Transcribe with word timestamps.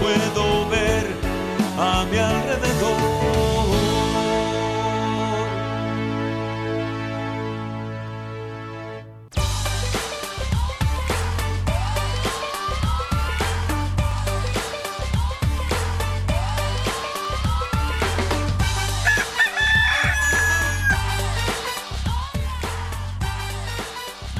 puedo 0.00 0.68
ver 0.68 1.06
a 1.78 2.04
mi 2.10 2.18
alrededor. 2.18 3.33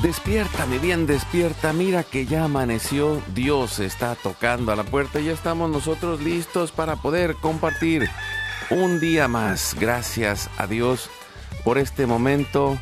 Despierta, 0.04 0.66
mi 0.66 0.76
bien, 0.76 1.06
despierta. 1.06 1.72
Mira 1.72 2.02
que 2.02 2.26
ya 2.26 2.44
amaneció. 2.44 3.22
Dios 3.34 3.78
está 3.78 4.14
tocando 4.16 4.70
a 4.70 4.76
la 4.76 4.84
puerta 4.84 5.18
y 5.18 5.24
ya 5.24 5.32
estamos 5.32 5.70
nosotros 5.70 6.20
listos 6.20 6.72
para 6.72 6.96
poder 6.96 7.36
compartir 7.36 8.10
un 8.68 9.00
día 9.00 9.28
más. 9.28 9.74
Gracias 9.80 10.50
a 10.58 10.66
Dios 10.66 11.08
por 11.64 11.78
este 11.78 12.04
momento 12.06 12.76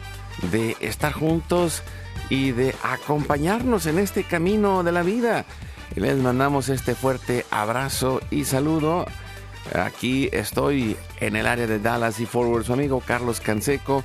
de 0.50 0.76
estar 0.80 1.12
juntos 1.12 1.84
y 2.28 2.50
de 2.50 2.74
acompañarnos 2.82 3.86
en 3.86 4.00
este 4.00 4.24
camino 4.24 4.82
de 4.82 4.90
la 4.90 5.04
vida. 5.04 5.44
Les 5.94 6.16
mandamos 6.16 6.70
este 6.70 6.96
fuerte 6.96 7.46
abrazo 7.52 8.20
y 8.32 8.46
saludo. 8.46 9.06
Aquí 9.72 10.28
estoy 10.32 10.96
en 11.20 11.36
el 11.36 11.46
área 11.46 11.68
de 11.68 11.78
Dallas 11.78 12.18
y 12.18 12.26
Forward, 12.26 12.64
su 12.64 12.72
amigo 12.72 13.00
Carlos 13.06 13.38
Canseco 13.38 14.02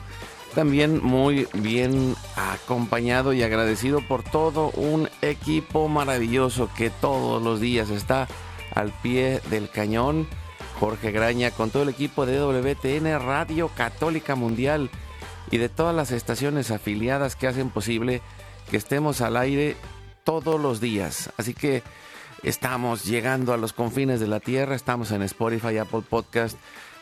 también 0.58 1.04
muy 1.04 1.48
bien 1.54 2.16
acompañado 2.36 3.32
y 3.32 3.44
agradecido 3.44 4.02
por 4.02 4.24
todo 4.24 4.72
un 4.72 5.08
equipo 5.22 5.88
maravilloso 5.88 6.68
que 6.76 6.90
todos 6.90 7.44
los 7.44 7.60
días 7.60 7.92
está 7.92 8.28
al 8.74 8.92
pie 8.92 9.40
del 9.52 9.70
cañón. 9.70 10.28
Jorge 10.80 11.12
Graña 11.12 11.52
con 11.52 11.70
todo 11.70 11.84
el 11.84 11.90
equipo 11.90 12.26
de 12.26 12.40
WTN 12.40 13.20
Radio 13.24 13.68
Católica 13.68 14.34
Mundial 14.34 14.90
y 15.52 15.60
de 15.60 15.70
todas 15.70 15.96
las 15.96 16.10
estaciones 16.10 16.72
afiliadas 16.72 17.36
que 17.36 17.46
hacen 17.46 17.70
posible 17.70 18.24
que 18.72 18.78
estemos 18.78 19.22
al 19.22 19.38
aire 19.38 19.76
todos 20.24 20.60
los 20.60 20.82
días. 20.82 21.30
Así 21.38 21.54
que 21.54 21.84
estamos 22.42 23.06
llegando 23.06 23.54
a 23.54 23.58
los 23.58 23.74
confines 23.74 24.20
de 24.20 24.28
la 24.28 24.40
tierra, 24.40 24.74
estamos 24.74 25.12
en 25.12 25.22
Spotify, 25.22 25.78
Apple 25.78 26.02
Podcast, 26.10 26.58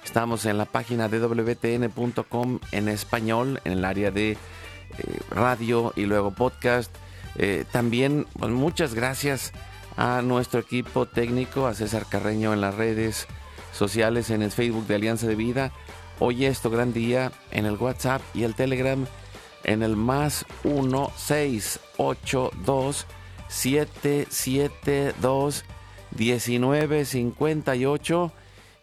Estamos 0.05 0.45
en 0.45 0.57
la 0.57 0.63
página 0.65 1.09
de 1.09 1.19
wtn.com 1.19 2.59
en 2.71 2.87
español, 2.87 3.59
en 3.65 3.73
el 3.73 3.83
área 3.83 4.11
de 4.11 4.31
eh, 4.31 4.37
radio 5.31 5.91
y 5.95 6.05
luego 6.05 6.31
podcast. 6.31 6.95
Eh, 7.37 7.65
también 7.71 8.25
pues, 8.39 8.51
muchas 8.51 8.93
gracias 8.93 9.51
a 9.97 10.21
nuestro 10.21 10.61
equipo 10.61 11.07
técnico, 11.07 11.67
a 11.67 11.73
César 11.73 12.05
Carreño 12.07 12.53
en 12.53 12.61
las 12.61 12.75
redes 12.75 13.27
sociales, 13.73 14.29
en 14.29 14.43
el 14.43 14.51
Facebook 14.51 14.87
de 14.87 14.95
Alianza 14.95 15.27
de 15.27 15.35
Vida. 15.35 15.73
Hoy 16.19 16.45
es 16.45 16.61
tu 16.61 16.69
gran 16.69 16.93
día 16.93 17.33
en 17.51 17.65
el 17.65 17.75
WhatsApp 17.75 18.21
y 18.33 18.43
el 18.43 18.55
Telegram 18.55 19.05
en 19.63 19.83
el 19.83 19.97
más 19.97 20.45
1682 20.63 23.05
772 23.49 25.65
1958 26.15 28.31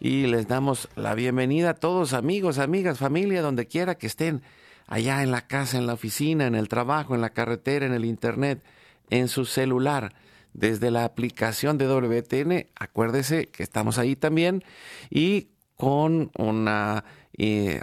y 0.03 0.27
les 0.27 0.49
damos 0.49 0.89
la 0.97 1.15
bienvenida 1.15 1.69
a 1.69 1.73
todos 1.75 2.11
amigos, 2.11 2.59
amigas, 2.59 2.99
familia, 2.99 3.41
donde 3.41 3.67
quiera 3.67 3.95
que 3.95 4.07
estén, 4.07 4.41
allá 4.85 5.23
en 5.23 5.31
la 5.31 5.47
casa, 5.47 5.77
en 5.77 5.87
la 5.87 5.93
oficina, 5.93 6.45
en 6.45 6.55
el 6.55 6.67
trabajo, 6.67 7.15
en 7.15 7.21
la 7.21 7.29
carretera, 7.29 7.85
en 7.85 7.93
el 7.93 8.03
internet, 8.03 8.61
en 9.09 9.29
su 9.29 9.45
celular, 9.45 10.13
desde 10.51 10.91
la 10.91 11.05
aplicación 11.05 11.77
de 11.77 11.87
WTN. 11.87 12.67
Acuérdese 12.75 13.47
que 13.47 13.63
estamos 13.63 13.97
ahí 13.97 14.17
también 14.17 14.65
y 15.09 15.47
con 15.77 16.31
una, 16.37 17.05
eh, 17.37 17.79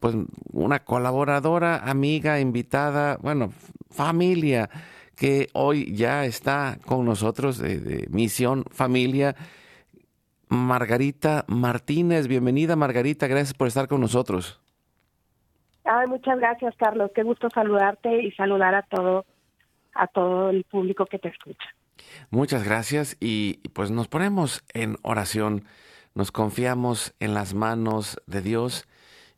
pues 0.00 0.16
una 0.50 0.84
colaboradora, 0.86 1.76
amiga, 1.84 2.40
invitada, 2.40 3.18
bueno, 3.20 3.52
familia 3.90 4.70
que 5.14 5.50
hoy 5.52 5.94
ya 5.94 6.24
está 6.24 6.78
con 6.86 7.04
nosotros 7.04 7.58
de 7.58 8.06
Misión 8.10 8.64
Familia 8.70 9.36
Margarita 10.48 11.44
Martínez. 11.48 12.28
Bienvenida, 12.28 12.76
Margarita. 12.76 13.26
Gracias 13.26 13.54
por 13.54 13.68
estar 13.68 13.88
con 13.88 14.00
nosotros. 14.00 14.60
Ay, 15.84 16.06
muchas 16.06 16.38
gracias, 16.38 16.74
Carlos. 16.76 17.10
Qué 17.14 17.22
gusto 17.22 17.48
saludarte 17.50 18.22
y 18.22 18.30
saludar 18.32 18.74
a 18.74 18.82
todo, 18.82 19.24
a 19.94 20.06
todo 20.06 20.50
el 20.50 20.64
público 20.64 21.06
que 21.06 21.18
te 21.18 21.28
escucha. 21.28 21.68
Muchas 22.30 22.64
gracias 22.64 23.16
y 23.20 23.54
pues 23.72 23.90
nos 23.90 24.08
ponemos 24.08 24.64
en 24.74 24.96
oración, 25.02 25.64
nos 26.14 26.30
confiamos 26.30 27.14
en 27.20 27.34
las 27.34 27.54
manos 27.54 28.20
de 28.26 28.42
Dios 28.42 28.86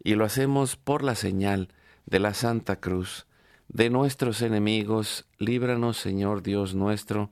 y 0.03 0.15
lo 0.15 0.25
hacemos 0.25 0.77
por 0.77 1.03
la 1.03 1.15
señal 1.15 1.69
de 2.07 2.19
la 2.19 2.35
Santa 2.35 2.77
Cruz. 2.77 3.27
De 3.69 3.89
nuestros 3.89 4.43
enemigos, 4.43 5.27
líbranos, 5.39 5.97
Señor 5.97 6.43
Dios 6.43 6.75
nuestro, 6.75 7.31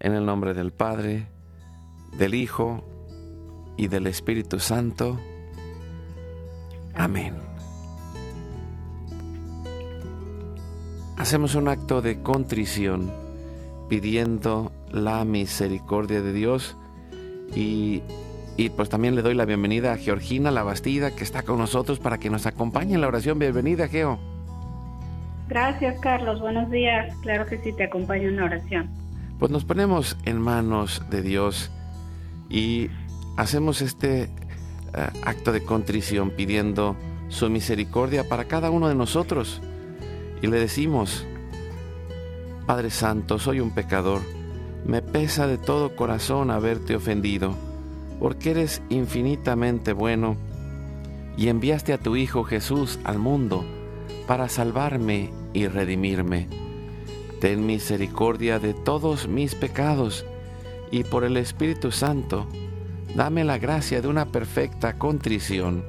en 0.00 0.14
el 0.14 0.26
nombre 0.26 0.54
del 0.54 0.72
Padre, 0.72 1.28
del 2.18 2.34
Hijo 2.34 2.84
y 3.76 3.88
del 3.88 4.06
Espíritu 4.06 4.60
Santo. 4.60 5.18
Amén. 6.94 7.34
Hacemos 11.16 11.54
un 11.54 11.68
acto 11.68 12.02
de 12.02 12.22
contrición 12.22 13.12
pidiendo 13.88 14.72
la 14.90 15.24
misericordia 15.24 16.20
de 16.22 16.32
Dios 16.32 16.76
y, 17.54 18.02
y, 18.56 18.70
pues 18.70 18.88
también 18.88 19.14
le 19.14 19.22
doy 19.22 19.34
la 19.34 19.44
bienvenida 19.44 19.92
a 19.92 19.96
Georgina 19.96 20.50
La 20.50 20.62
Bastida 20.62 21.14
que 21.14 21.24
está 21.24 21.42
con 21.42 21.58
nosotros 21.58 21.98
para 21.98 22.18
que 22.18 22.30
nos 22.30 22.46
acompañe 22.46 22.94
en 22.94 23.00
la 23.00 23.08
oración. 23.08 23.38
Bienvenida, 23.38 23.88
Geo. 23.88 24.18
Gracias, 25.48 26.00
Carlos. 26.00 26.40
Buenos 26.40 26.70
días. 26.70 27.14
Claro 27.22 27.46
que 27.46 27.58
sí, 27.58 27.72
te 27.72 27.84
acompaño 27.84 28.28
en 28.28 28.36
la 28.36 28.44
oración. 28.44 28.90
Pues 29.38 29.50
nos 29.50 29.64
ponemos 29.64 30.16
en 30.24 30.40
manos 30.40 31.02
de 31.10 31.22
Dios 31.22 31.70
y 32.48 32.88
hacemos 33.36 33.82
este 33.82 34.22
eh, 34.22 34.28
acto 35.24 35.52
de 35.52 35.64
contrición 35.64 36.30
pidiendo 36.30 36.96
su 37.28 37.50
misericordia 37.50 38.28
para 38.28 38.44
cada 38.44 38.70
uno 38.70 38.88
de 38.88 38.94
nosotros 38.94 39.60
y 40.42 40.46
le 40.46 40.60
decimos, 40.60 41.24
Padre 42.66 42.90
Santo, 42.90 43.38
soy 43.38 43.60
un 43.60 43.70
pecador, 43.70 44.20
me 44.86 45.00
pesa 45.00 45.46
de 45.46 45.58
todo 45.58 45.96
corazón 45.96 46.50
haberte 46.50 46.94
ofendido, 46.94 47.54
porque 48.20 48.50
eres 48.50 48.82
infinitamente 48.90 49.92
bueno 49.92 50.36
y 51.36 51.48
enviaste 51.48 51.92
a 51.92 51.98
tu 51.98 52.16
Hijo 52.16 52.44
Jesús 52.44 52.98
al 53.04 53.18
mundo 53.18 53.64
para 54.26 54.48
salvarme 54.48 55.30
y 55.52 55.66
redimirme. 55.66 56.48
Ten 57.40 57.66
misericordia 57.66 58.58
de 58.58 58.74
todos 58.74 59.28
mis 59.28 59.54
pecados 59.54 60.24
y 60.90 61.04
por 61.04 61.24
el 61.24 61.36
Espíritu 61.36 61.90
Santo, 61.90 62.46
dame 63.14 63.44
la 63.44 63.58
gracia 63.58 64.00
de 64.00 64.08
una 64.08 64.26
perfecta 64.26 64.98
contrición 64.98 65.84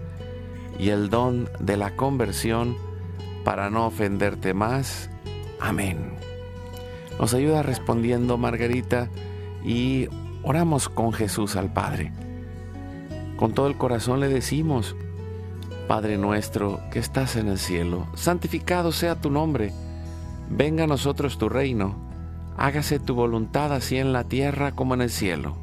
y 0.79 0.89
el 0.89 1.09
don 1.09 1.49
de 1.59 1.77
la 1.77 1.95
conversión 1.95 2.75
para 3.43 3.69
no 3.69 3.85
ofenderte 3.85 4.53
más. 4.53 5.09
Amén. 5.59 6.13
Nos 7.19 7.33
ayuda 7.33 7.63
respondiendo 7.63 8.37
Margarita 8.37 9.09
y 9.63 10.07
oramos 10.43 10.89
con 10.89 11.13
Jesús 11.13 11.55
al 11.55 11.71
Padre. 11.71 12.11
Con 13.37 13.53
todo 13.53 13.67
el 13.67 13.77
corazón 13.77 14.19
le 14.19 14.27
decimos, 14.27 14.95
Padre 15.87 16.17
nuestro 16.17 16.79
que 16.91 16.99
estás 16.99 17.35
en 17.35 17.47
el 17.47 17.59
cielo, 17.59 18.07
santificado 18.15 18.91
sea 18.91 19.21
tu 19.21 19.29
nombre, 19.29 19.71
venga 20.49 20.85
a 20.85 20.87
nosotros 20.87 21.37
tu 21.37 21.49
reino, 21.49 21.95
hágase 22.57 22.99
tu 22.99 23.15
voluntad 23.15 23.73
así 23.73 23.97
en 23.97 24.13
la 24.13 24.23
tierra 24.23 24.73
como 24.73 24.93
en 24.93 25.01
el 25.01 25.09
cielo. 25.09 25.55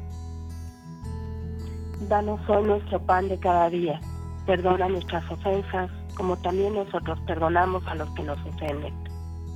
Danos 2.09 2.39
hoy 2.49 2.63
nuestro 2.63 3.01
pan 3.01 3.27
de 3.29 3.39
cada 3.39 3.69
día. 3.69 3.99
Perdona 4.45 4.89
nuestras 4.89 5.29
ofensas, 5.31 5.89
como 6.15 6.35
también 6.37 6.73
nosotros 6.75 7.17
perdonamos 7.25 7.85
a 7.87 7.95
los 7.95 8.09
que 8.11 8.23
nos 8.23 8.39
ofenden. 8.45 8.93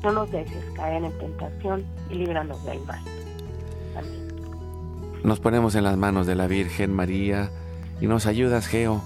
No 0.04 0.12
nos 0.12 0.32
dejes 0.32 0.64
caer 0.76 1.04
en 1.04 1.18
tentación 1.20 1.86
y 2.10 2.16
líbranos 2.16 2.64
del 2.66 2.80
mal. 2.86 3.02
Amén. 3.98 4.28
Nos 5.24 5.40
ponemos 5.40 5.76
en 5.76 5.84
las 5.84 5.98
manos 5.98 6.26
de 6.26 6.36
la 6.36 6.48
Virgen 6.48 6.94
María 6.94 7.50
y 8.00 8.08
nos 8.08 8.28
ayudas, 8.28 8.68
Geo, 8.68 9.02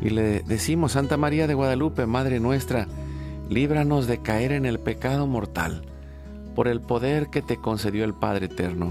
y 0.00 0.10
le 0.10 0.40
decimos, 0.40 0.92
Santa 0.92 1.16
María 1.16 1.46
de 1.46 1.54
Guadalupe, 1.54 2.06
Madre 2.06 2.40
nuestra, 2.40 2.88
líbranos 3.48 4.06
de 4.06 4.22
caer 4.22 4.52
en 4.52 4.64
el 4.64 4.80
pecado 4.80 5.26
mortal, 5.26 5.82
por 6.54 6.68
el 6.68 6.80
poder 6.80 7.28
que 7.28 7.42
te 7.42 7.56
concedió 7.56 8.04
el 8.04 8.14
Padre 8.14 8.46
Eterno. 8.46 8.90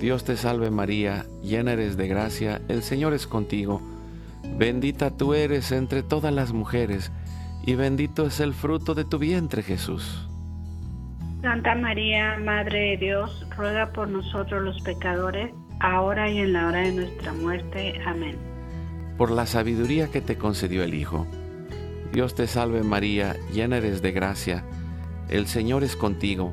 Dios 0.00 0.24
te 0.24 0.36
salve 0.36 0.70
María, 0.70 1.26
llena 1.42 1.72
eres 1.72 1.96
de 1.96 2.08
gracia, 2.08 2.60
el 2.68 2.82
Señor 2.82 3.14
es 3.14 3.26
contigo. 3.26 3.80
Bendita 4.58 5.16
tú 5.16 5.34
eres 5.34 5.70
entre 5.72 6.02
todas 6.02 6.32
las 6.32 6.52
mujeres, 6.52 7.12
y 7.64 7.74
bendito 7.74 8.26
es 8.26 8.40
el 8.40 8.54
fruto 8.54 8.94
de 8.94 9.04
tu 9.04 9.18
vientre 9.18 9.62
Jesús. 9.62 10.28
Santa 11.42 11.74
María, 11.74 12.38
Madre 12.38 12.90
de 12.90 12.96
Dios, 12.96 13.46
ruega 13.56 13.92
por 13.92 14.08
nosotros 14.08 14.62
los 14.62 14.80
pecadores, 14.82 15.52
ahora 15.80 16.30
y 16.30 16.38
en 16.38 16.52
la 16.52 16.68
hora 16.68 16.80
de 16.80 16.92
nuestra 16.92 17.32
muerte. 17.32 18.00
Amén. 18.06 18.36
Por 19.18 19.30
la 19.30 19.46
sabiduría 19.46 20.08
que 20.08 20.20
te 20.20 20.36
concedió 20.36 20.82
el 20.82 20.94
Hijo. 20.94 21.26
Dios 22.12 22.34
te 22.34 22.46
salve 22.46 22.82
María, 22.82 23.36
llena 23.52 23.78
eres 23.78 24.02
de 24.02 24.12
gracia, 24.12 24.64
el 25.28 25.46
Señor 25.46 25.82
es 25.82 25.96
contigo. 25.96 26.52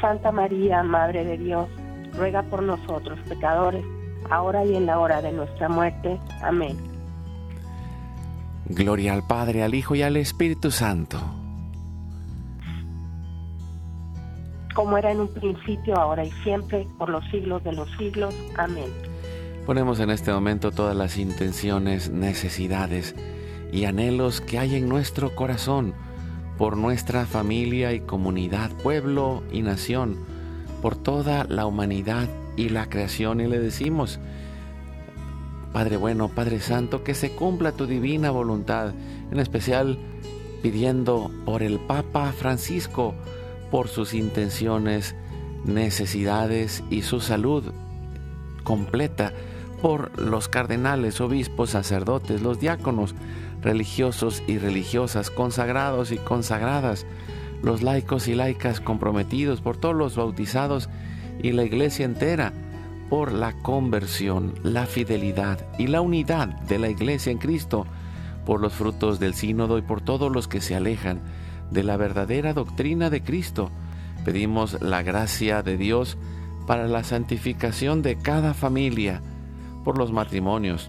Santa 0.00 0.32
María, 0.32 0.82
Madre 0.82 1.24
de 1.24 1.38
Dios, 1.38 1.68
ruega 2.16 2.42
por 2.42 2.62
nosotros 2.62 3.18
pecadores, 3.28 3.84
ahora 4.30 4.64
y 4.64 4.74
en 4.74 4.86
la 4.86 4.98
hora 4.98 5.22
de 5.22 5.32
nuestra 5.32 5.68
muerte. 5.68 6.18
Amén. 6.42 6.76
Gloria 8.68 9.14
al 9.14 9.26
Padre, 9.26 9.62
al 9.62 9.74
Hijo 9.74 9.94
y 9.94 10.02
al 10.02 10.16
Espíritu 10.16 10.70
Santo. 10.70 11.18
Como 14.74 14.98
era 14.98 15.12
en 15.12 15.20
un 15.20 15.32
principio, 15.32 15.96
ahora 15.96 16.24
y 16.24 16.30
siempre, 16.42 16.86
por 16.98 17.08
los 17.08 17.24
siglos 17.30 17.64
de 17.64 17.72
los 17.72 17.88
siglos. 17.96 18.34
Amén. 18.58 18.92
Ponemos 19.64 20.00
en 20.00 20.10
este 20.10 20.32
momento 20.32 20.70
todas 20.70 20.94
las 20.94 21.16
intenciones, 21.16 22.10
necesidades 22.10 23.14
y 23.72 23.84
anhelos 23.84 24.40
que 24.40 24.58
hay 24.58 24.76
en 24.76 24.88
nuestro 24.88 25.34
corazón 25.34 25.94
por 26.58 26.76
nuestra 26.76 27.26
familia 27.26 27.92
y 27.92 28.00
comunidad, 28.00 28.70
pueblo 28.82 29.42
y 29.52 29.62
nación, 29.62 30.18
por 30.82 30.96
toda 30.96 31.44
la 31.44 31.66
humanidad 31.66 32.28
y 32.56 32.70
la 32.70 32.88
creación. 32.88 33.40
Y 33.40 33.46
le 33.46 33.58
decimos, 33.58 34.18
Padre 35.72 35.96
bueno, 35.96 36.28
Padre 36.28 36.60
Santo, 36.60 37.04
que 37.04 37.14
se 37.14 37.32
cumpla 37.32 37.72
tu 37.72 37.86
divina 37.86 38.30
voluntad, 38.30 38.94
en 39.30 39.38
especial 39.38 39.98
pidiendo 40.62 41.30
por 41.44 41.62
el 41.62 41.78
Papa 41.78 42.32
Francisco, 42.32 43.14
por 43.70 43.88
sus 43.88 44.14
intenciones, 44.14 45.14
necesidades 45.64 46.82
y 46.90 47.02
su 47.02 47.20
salud 47.20 47.64
completa, 48.64 49.32
por 49.82 50.18
los 50.20 50.48
cardenales, 50.48 51.20
obispos, 51.20 51.70
sacerdotes, 51.70 52.40
los 52.40 52.58
diáconos, 52.58 53.14
religiosos 53.66 54.44
y 54.46 54.58
religiosas, 54.58 55.28
consagrados 55.28 56.12
y 56.12 56.18
consagradas, 56.18 57.04
los 57.64 57.82
laicos 57.82 58.28
y 58.28 58.36
laicas 58.36 58.80
comprometidos, 58.80 59.60
por 59.60 59.76
todos 59.76 59.96
los 59.96 60.14
bautizados 60.14 60.88
y 61.42 61.50
la 61.50 61.64
iglesia 61.64 62.04
entera, 62.04 62.52
por 63.10 63.32
la 63.32 63.54
conversión, 63.62 64.54
la 64.62 64.86
fidelidad 64.86 65.66
y 65.80 65.88
la 65.88 66.00
unidad 66.00 66.46
de 66.46 66.78
la 66.78 66.90
iglesia 66.90 67.32
en 67.32 67.38
Cristo, 67.38 67.86
por 68.44 68.60
los 68.60 68.72
frutos 68.72 69.18
del 69.18 69.34
sínodo 69.34 69.78
y 69.78 69.82
por 69.82 70.00
todos 70.00 70.30
los 70.30 70.46
que 70.46 70.60
se 70.60 70.76
alejan 70.76 71.20
de 71.72 71.82
la 71.82 71.96
verdadera 71.96 72.52
doctrina 72.52 73.10
de 73.10 73.24
Cristo. 73.24 73.72
Pedimos 74.24 74.80
la 74.80 75.02
gracia 75.02 75.64
de 75.64 75.76
Dios 75.76 76.16
para 76.68 76.86
la 76.86 77.02
santificación 77.02 78.02
de 78.02 78.16
cada 78.16 78.54
familia, 78.54 79.22
por 79.82 79.98
los 79.98 80.12
matrimonios, 80.12 80.88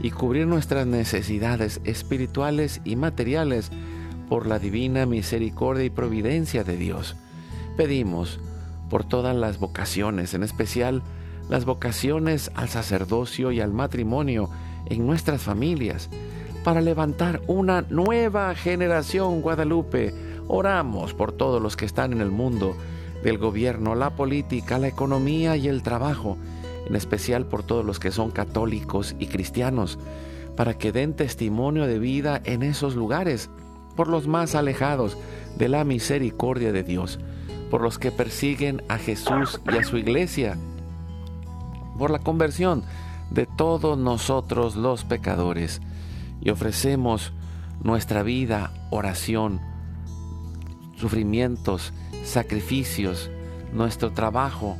y 0.00 0.10
cubrir 0.10 0.46
nuestras 0.46 0.86
necesidades 0.86 1.80
espirituales 1.84 2.80
y 2.84 2.96
materiales 2.96 3.70
por 4.28 4.46
la 4.46 4.58
divina 4.58 5.06
misericordia 5.06 5.84
y 5.84 5.90
providencia 5.90 6.64
de 6.64 6.76
Dios. 6.76 7.16
Pedimos 7.76 8.40
por 8.90 9.04
todas 9.04 9.34
las 9.34 9.58
vocaciones, 9.58 10.34
en 10.34 10.42
especial 10.42 11.02
las 11.48 11.64
vocaciones 11.64 12.50
al 12.54 12.68
sacerdocio 12.68 13.52
y 13.52 13.60
al 13.60 13.72
matrimonio 13.72 14.50
en 14.86 15.06
nuestras 15.06 15.42
familias, 15.42 16.08
para 16.64 16.80
levantar 16.80 17.40
una 17.46 17.82
nueva 17.82 18.54
generación 18.54 19.40
Guadalupe. 19.40 20.12
Oramos 20.48 21.14
por 21.14 21.32
todos 21.32 21.62
los 21.62 21.76
que 21.76 21.84
están 21.84 22.12
en 22.12 22.20
el 22.20 22.30
mundo, 22.30 22.76
del 23.22 23.38
gobierno, 23.38 23.94
la 23.94 24.10
política, 24.10 24.78
la 24.78 24.88
economía 24.88 25.56
y 25.56 25.68
el 25.68 25.82
trabajo, 25.82 26.36
en 26.86 26.96
especial 26.96 27.46
por 27.46 27.62
todos 27.62 27.84
los 27.84 27.98
que 27.98 28.10
son 28.10 28.30
católicos 28.30 29.14
y 29.18 29.26
cristianos, 29.26 29.98
para 30.56 30.78
que 30.78 30.92
den 30.92 31.14
testimonio 31.14 31.86
de 31.86 31.98
vida 31.98 32.40
en 32.44 32.62
esos 32.62 32.94
lugares, 32.94 33.50
por 33.96 34.08
los 34.08 34.26
más 34.26 34.54
alejados 34.54 35.16
de 35.56 35.68
la 35.68 35.84
misericordia 35.84 36.72
de 36.72 36.82
Dios, 36.82 37.18
por 37.70 37.82
los 37.82 37.98
que 37.98 38.12
persiguen 38.12 38.82
a 38.88 38.98
Jesús 38.98 39.60
y 39.72 39.76
a 39.76 39.84
su 39.84 39.96
iglesia, 39.96 40.56
por 41.98 42.10
la 42.10 42.18
conversión 42.18 42.84
de 43.30 43.46
todos 43.46 43.98
nosotros 43.98 44.76
los 44.76 45.04
pecadores, 45.04 45.80
y 46.40 46.50
ofrecemos 46.50 47.32
nuestra 47.82 48.22
vida, 48.22 48.72
oración, 48.90 49.60
sufrimientos, 50.96 51.92
sacrificios, 52.24 53.30
nuestro 53.72 54.12
trabajo, 54.12 54.76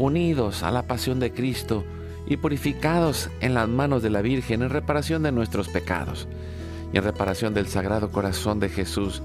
unidos 0.00 0.62
a 0.62 0.70
la 0.70 0.84
pasión 0.84 1.20
de 1.20 1.30
Cristo 1.30 1.84
y 2.26 2.38
purificados 2.38 3.28
en 3.40 3.52
las 3.52 3.68
manos 3.68 4.02
de 4.02 4.08
la 4.08 4.22
Virgen 4.22 4.62
en 4.62 4.70
reparación 4.70 5.22
de 5.22 5.30
nuestros 5.30 5.68
pecados 5.68 6.26
y 6.90 6.96
en 6.96 7.04
reparación 7.04 7.52
del 7.52 7.66
Sagrado 7.66 8.10
Corazón 8.10 8.60
de 8.60 8.70
Jesús 8.70 9.22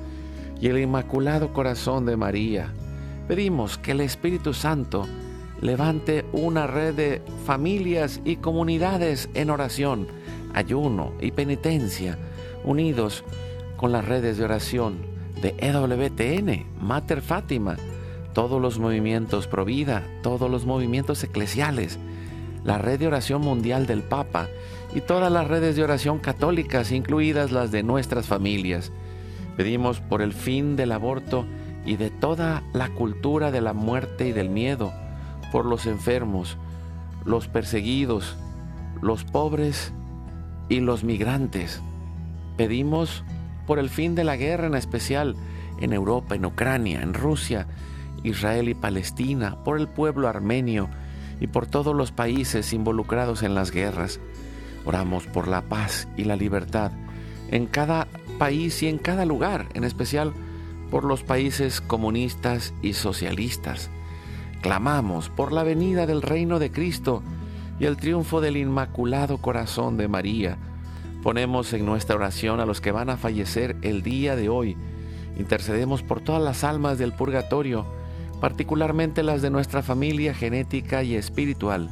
y 0.59 0.67
el 0.67 0.77
Inmaculado 0.79 1.53
Corazón 1.53 2.05
de 2.05 2.17
María. 2.17 2.73
Pedimos 3.25 3.77
que 3.77 3.91
el 3.91 4.01
Espíritu 4.01 4.53
Santo 4.53 5.07
levante 5.61 6.25
una 6.33 6.67
red 6.67 6.93
de 6.93 7.21
familias 7.45 8.19
y 8.25 8.35
comunidades 8.35 9.29
en 9.33 9.51
oración, 9.51 10.07
ayuno 10.53 11.13
y 11.21 11.31
penitencia, 11.31 12.17
unidos 12.65 13.23
con 13.77 13.93
las 13.93 14.03
redes 14.03 14.37
de 14.37 14.43
oración 14.43 14.97
de 15.41 15.55
EWTN, 15.57 16.65
Mater 16.81 17.21
Fátima, 17.21 17.77
todos 18.35 18.61
los 18.61 18.77
movimientos 18.77 19.47
Provida, 19.47 20.03
todos 20.21 20.51
los 20.51 20.65
movimientos 20.65 21.23
eclesiales, 21.23 21.97
la 22.65 22.77
red 22.77 22.99
de 22.99 23.07
oración 23.07 23.41
mundial 23.41 23.87
del 23.87 24.03
Papa 24.03 24.49
y 24.93 24.99
todas 24.99 25.31
las 25.31 25.47
redes 25.47 25.77
de 25.77 25.83
oración 25.83 26.19
católicas, 26.19 26.91
incluidas 26.91 27.53
las 27.53 27.71
de 27.71 27.81
nuestras 27.81 28.27
familias. 28.27 28.91
Pedimos 29.55 30.01
por 30.01 30.21
el 30.21 30.33
fin 30.33 30.75
del 30.75 30.91
aborto 30.91 31.45
y 31.85 31.95
de 31.95 32.09
toda 32.09 32.61
la 32.73 32.89
cultura 32.89 33.51
de 33.51 33.61
la 33.61 33.71
muerte 33.71 34.27
y 34.27 34.31
del 34.33 34.49
miedo, 34.49 34.91
por 35.53 35.65
los 35.65 35.85
enfermos, 35.85 36.57
los 37.23 37.47
perseguidos, 37.47 38.35
los 39.01 39.23
pobres 39.23 39.93
y 40.67 40.81
los 40.81 41.05
migrantes. 41.05 41.81
Pedimos 42.57 43.23
por 43.65 43.79
el 43.79 43.89
fin 43.89 44.13
de 44.13 44.25
la 44.25 44.35
guerra 44.35 44.67
en 44.67 44.75
especial 44.75 45.37
en 45.79 45.93
Europa, 45.93 46.35
en 46.35 46.45
Ucrania, 46.45 47.01
en 47.01 47.13
Rusia, 47.13 47.67
Israel 48.27 48.69
y 48.69 48.73
Palestina, 48.73 49.63
por 49.63 49.79
el 49.79 49.87
pueblo 49.87 50.27
armenio 50.27 50.89
y 51.39 51.47
por 51.47 51.67
todos 51.67 51.95
los 51.95 52.11
países 52.11 52.73
involucrados 52.73 53.43
en 53.43 53.55
las 53.55 53.71
guerras. 53.71 54.19
Oramos 54.85 55.27
por 55.27 55.47
la 55.47 55.61
paz 55.61 56.07
y 56.17 56.23
la 56.25 56.35
libertad 56.35 56.91
en 57.49 57.67
cada 57.67 58.07
país 58.37 58.81
y 58.83 58.87
en 58.87 58.97
cada 58.97 59.25
lugar, 59.25 59.67
en 59.73 59.83
especial 59.83 60.33
por 60.91 61.03
los 61.03 61.23
países 61.23 61.81
comunistas 61.81 62.73
y 62.81 62.93
socialistas. 62.93 63.89
Clamamos 64.61 65.29
por 65.29 65.51
la 65.51 65.63
venida 65.63 66.05
del 66.05 66.21
reino 66.21 66.59
de 66.59 66.71
Cristo 66.71 67.21
y 67.79 67.85
el 67.85 67.97
triunfo 67.97 68.41
del 68.41 68.57
Inmaculado 68.57 69.37
Corazón 69.37 69.97
de 69.97 70.07
María. 70.07 70.57
Ponemos 71.21 71.73
en 71.73 71.85
nuestra 71.85 72.15
oración 72.15 72.59
a 72.59 72.65
los 72.65 72.81
que 72.81 72.91
van 72.91 73.09
a 73.09 73.17
fallecer 73.17 73.75
el 73.81 74.01
día 74.01 74.35
de 74.35 74.49
hoy. 74.49 74.77
Intercedemos 75.37 76.03
por 76.03 76.21
todas 76.21 76.41
las 76.41 76.63
almas 76.63 76.97
del 76.97 77.13
purgatorio, 77.13 77.85
particularmente 78.39 79.23
las 79.23 79.41
de 79.41 79.49
nuestra 79.49 79.81
familia 79.81 80.33
genética 80.33 81.03
y 81.03 81.15
espiritual, 81.15 81.89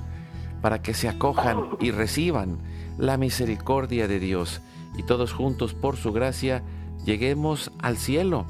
para 0.61 0.81
que 0.81 0.93
se 0.93 1.09
acojan 1.09 1.69
y 1.79 1.91
reciban 1.91 2.57
la 2.97 3.17
misericordia 3.17 4.07
de 4.07 4.19
Dios 4.19 4.61
y 4.95 5.03
todos 5.03 5.33
juntos 5.33 5.73
por 5.73 5.97
su 5.97 6.13
gracia 6.13 6.63
lleguemos 7.05 7.71
al 7.81 7.97
cielo. 7.97 8.45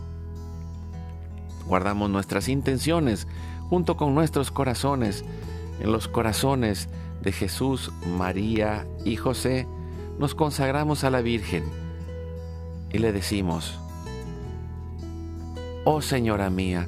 Guardamos 1.67 2.09
nuestras 2.09 2.49
intenciones 2.49 3.27
junto 3.69 3.95
con 3.97 4.13
nuestros 4.13 4.51
corazones 4.51 5.23
en 5.79 5.91
los 5.91 6.07
corazones 6.07 6.89
de 7.21 7.31
Jesús, 7.31 7.91
María 8.17 8.85
y 9.05 9.15
José, 9.15 9.67
nos 10.19 10.35
consagramos 10.35 11.03
a 11.03 11.09
la 11.09 11.21
Virgen 11.21 11.63
y 12.91 12.99
le 12.99 13.11
decimos, 13.11 13.79
Oh 15.85 16.01
Señora 16.01 16.49
mía, 16.49 16.87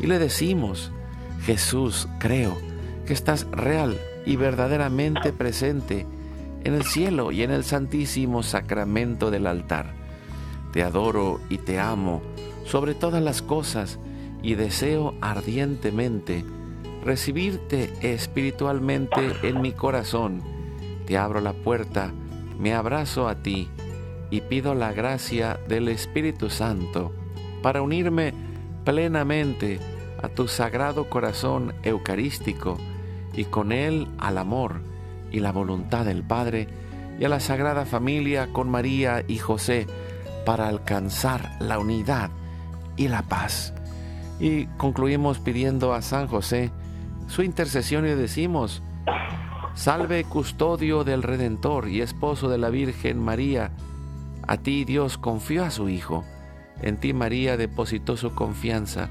y 0.00 0.06
le 0.06 0.18
decimos, 0.18 0.90
Jesús, 1.42 2.08
creo 2.18 2.56
que 3.06 3.12
estás 3.12 3.46
real 3.50 3.98
y 4.26 4.36
verdaderamente 4.36 5.32
presente 5.32 6.06
en 6.64 6.74
el 6.74 6.84
cielo 6.84 7.32
y 7.32 7.42
en 7.42 7.50
el 7.50 7.64
santísimo 7.64 8.42
sacramento 8.42 9.30
del 9.30 9.46
altar. 9.46 9.94
Te 10.72 10.82
adoro 10.82 11.40
y 11.48 11.58
te 11.58 11.80
amo 11.80 12.22
sobre 12.64 12.94
todas 12.94 13.22
las 13.22 13.42
cosas 13.42 13.98
y 14.42 14.54
deseo 14.54 15.14
ardientemente 15.20 16.44
recibirte 17.04 17.92
espiritualmente 18.02 19.32
en 19.42 19.60
mi 19.60 19.72
corazón. 19.72 20.42
Te 21.06 21.16
abro 21.16 21.40
la 21.40 21.52
puerta, 21.52 22.12
me 22.58 22.74
abrazo 22.74 23.28
a 23.28 23.42
ti 23.42 23.68
y 24.30 24.42
pido 24.42 24.74
la 24.74 24.92
gracia 24.92 25.58
del 25.68 25.88
Espíritu 25.88 26.50
Santo 26.50 27.12
para 27.62 27.82
unirme 27.82 28.32
plenamente 28.84 29.80
a 30.22 30.28
tu 30.28 30.48
sagrado 30.48 31.08
corazón 31.08 31.74
eucarístico 31.82 32.78
y 33.32 33.44
con 33.44 33.72
él 33.72 34.08
al 34.18 34.38
amor 34.38 34.82
y 35.30 35.40
la 35.40 35.52
voluntad 35.52 36.04
del 36.04 36.22
Padre 36.22 36.68
y 37.18 37.24
a 37.24 37.28
la 37.28 37.40
Sagrada 37.40 37.84
Familia 37.84 38.52
con 38.52 38.70
María 38.70 39.24
y 39.26 39.38
José 39.38 39.86
para 40.44 40.68
alcanzar 40.68 41.50
la 41.60 41.78
unidad 41.78 42.30
y 42.96 43.08
la 43.08 43.22
paz. 43.22 43.74
Y 44.40 44.66
concluimos 44.78 45.38
pidiendo 45.38 45.92
a 45.92 46.02
San 46.02 46.26
José 46.26 46.70
su 47.28 47.42
intercesión 47.42 48.06
y 48.06 48.10
decimos, 48.10 48.82
Salve 49.74 50.24
custodio 50.24 51.04
del 51.04 51.22
Redentor 51.22 51.88
y 51.88 52.00
esposo 52.00 52.48
de 52.48 52.58
la 52.58 52.70
Virgen 52.70 53.18
María, 53.18 53.70
a 54.46 54.56
ti 54.56 54.84
Dios 54.84 55.16
confió 55.16 55.64
a 55.64 55.70
su 55.70 55.88
Hijo, 55.88 56.24
en 56.82 56.98
ti 56.98 57.12
María 57.12 57.56
depositó 57.56 58.16
su 58.16 58.34
confianza, 58.34 59.10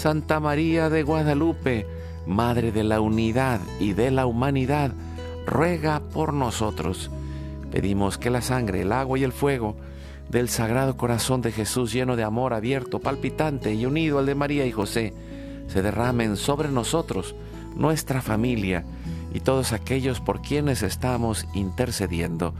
Santa 0.00 0.40
María 0.40 0.88
de 0.88 1.02
Guadalupe, 1.02 1.86
Madre 2.26 2.72
de 2.72 2.84
la 2.84 3.02
unidad 3.02 3.60
y 3.78 3.92
de 3.92 4.10
la 4.10 4.24
humanidad, 4.24 4.92
ruega 5.44 6.00
por 6.00 6.32
nosotros. 6.32 7.10
Pedimos 7.70 8.16
que 8.16 8.30
la 8.30 8.40
sangre, 8.40 8.80
el 8.80 8.92
agua 8.92 9.18
y 9.18 9.24
el 9.24 9.32
fuego 9.32 9.76
del 10.30 10.48
Sagrado 10.48 10.96
Corazón 10.96 11.42
de 11.42 11.52
Jesús 11.52 11.92
lleno 11.92 12.16
de 12.16 12.22
amor 12.22 12.54
abierto, 12.54 13.00
palpitante 13.00 13.74
y 13.74 13.84
unido 13.84 14.18
al 14.18 14.24
de 14.24 14.34
María 14.34 14.64
y 14.64 14.72
José, 14.72 15.12
se 15.68 15.82
derramen 15.82 16.38
sobre 16.38 16.70
nosotros, 16.70 17.34
nuestra 17.76 18.22
familia 18.22 18.86
y 19.34 19.40
todos 19.40 19.74
aquellos 19.74 20.18
por 20.18 20.40
quienes 20.40 20.82
estamos 20.82 21.46
intercediendo, 21.52 22.54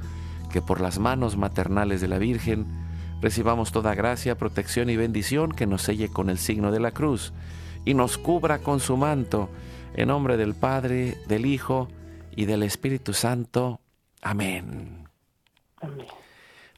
que 0.52 0.60
por 0.60 0.82
las 0.82 0.98
manos 0.98 1.38
maternales 1.38 2.02
de 2.02 2.08
la 2.08 2.18
Virgen 2.18 2.66
recibamos 3.20 3.72
toda 3.72 3.94
gracia, 3.94 4.36
protección 4.36 4.90
y 4.90 4.96
bendición 4.96 5.52
que 5.52 5.66
nos 5.66 5.82
selle 5.82 6.08
con 6.08 6.30
el 6.30 6.38
signo 6.38 6.72
de 6.72 6.80
la 6.80 6.92
cruz 6.92 7.32
y 7.84 7.94
nos 7.94 8.18
cubra 8.18 8.58
con 8.58 8.80
su 8.80 8.96
manto, 8.96 9.48
en 9.94 10.08
nombre 10.08 10.36
del 10.36 10.54
Padre, 10.54 11.16
del 11.26 11.46
Hijo 11.46 11.88
y 12.34 12.44
del 12.46 12.62
Espíritu 12.62 13.12
Santo. 13.12 13.80
Amén. 14.22 15.08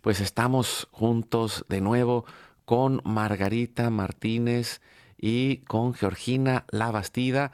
Pues 0.01 0.21
estamos 0.21 0.89
juntos 0.91 1.65
de 1.69 1.81
nuevo 1.81 2.25
con 2.65 3.01
Margarita 3.05 3.91
Martínez 3.91 4.81
y 5.19 5.59
con 5.59 5.95
Georgina 5.95 6.65
Labastida, 6.71 7.53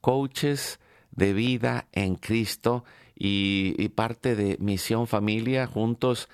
coaches 0.00 0.80
de 1.10 1.32
vida 1.32 1.86
en 1.92 2.16
Cristo 2.16 2.84
y, 3.14 3.88
parte 3.90 4.34
de 4.34 4.56
Misión 4.58 5.06
Familia. 5.06 5.66
Juntos 5.66 6.28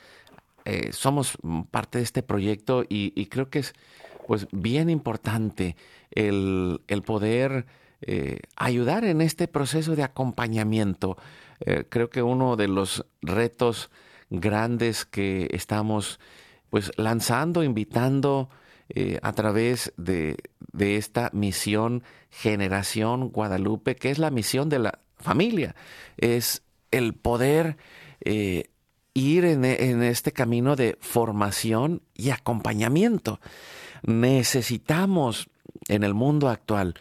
eh, 0.67 0.93
somos 0.93 1.39
parte 1.71 1.99
de 1.99 2.05
este 2.05 2.25
proyecto 2.25 2.85
y, 2.89 3.27
creo 3.27 3.51
que 3.51 3.61
es 3.61 3.73
pues 4.27 4.49
bien 4.51 4.91
importante 4.91 5.77
el, 6.11 6.81
poder 7.05 7.67
eh, 8.03 8.41
ayudar 8.57 9.05
en 9.05 9.21
este 9.21 9.47
proceso 9.47 9.95
de 9.95 10.03
acompañamiento. 10.03 11.17
Eh, 11.61 11.85
creo 11.89 12.11
que 12.11 12.21
uno 12.23 12.57
de 12.57 12.67
los 12.67 13.07
retos 13.23 13.91
grandes 14.29 15.05
que 15.05 15.49
estamos 15.53 16.19
pues 16.69 16.91
lanzando, 16.97 17.63
invitando 17.63 18.51
eh, 18.89 19.21
a 19.23 19.33
través 19.35 19.93
de, 19.97 20.37
esta 20.77 21.31
misión 21.33 22.03
Generación 22.31 23.29
Guadalupe, 23.29 23.95
que 23.95 24.11
es 24.11 24.19
la 24.19 24.33
misión 24.33 24.69
de 24.69 24.81
la 24.81 24.99
familia, 25.17 25.77
es 26.17 26.63
el 26.91 27.15
poder 27.15 27.77
ir 29.19 29.45
en, 29.45 29.65
en, 29.65 30.03
este 30.03 30.33
camino 30.33 30.77
de 30.77 30.97
formación 31.01 32.03
y 32.15 32.31
acompañamiento. 32.31 33.41
Necesitamos 34.03 35.49
en 35.89 36.05
el 36.05 36.15
mundo 36.15 36.49
actual 36.49 36.95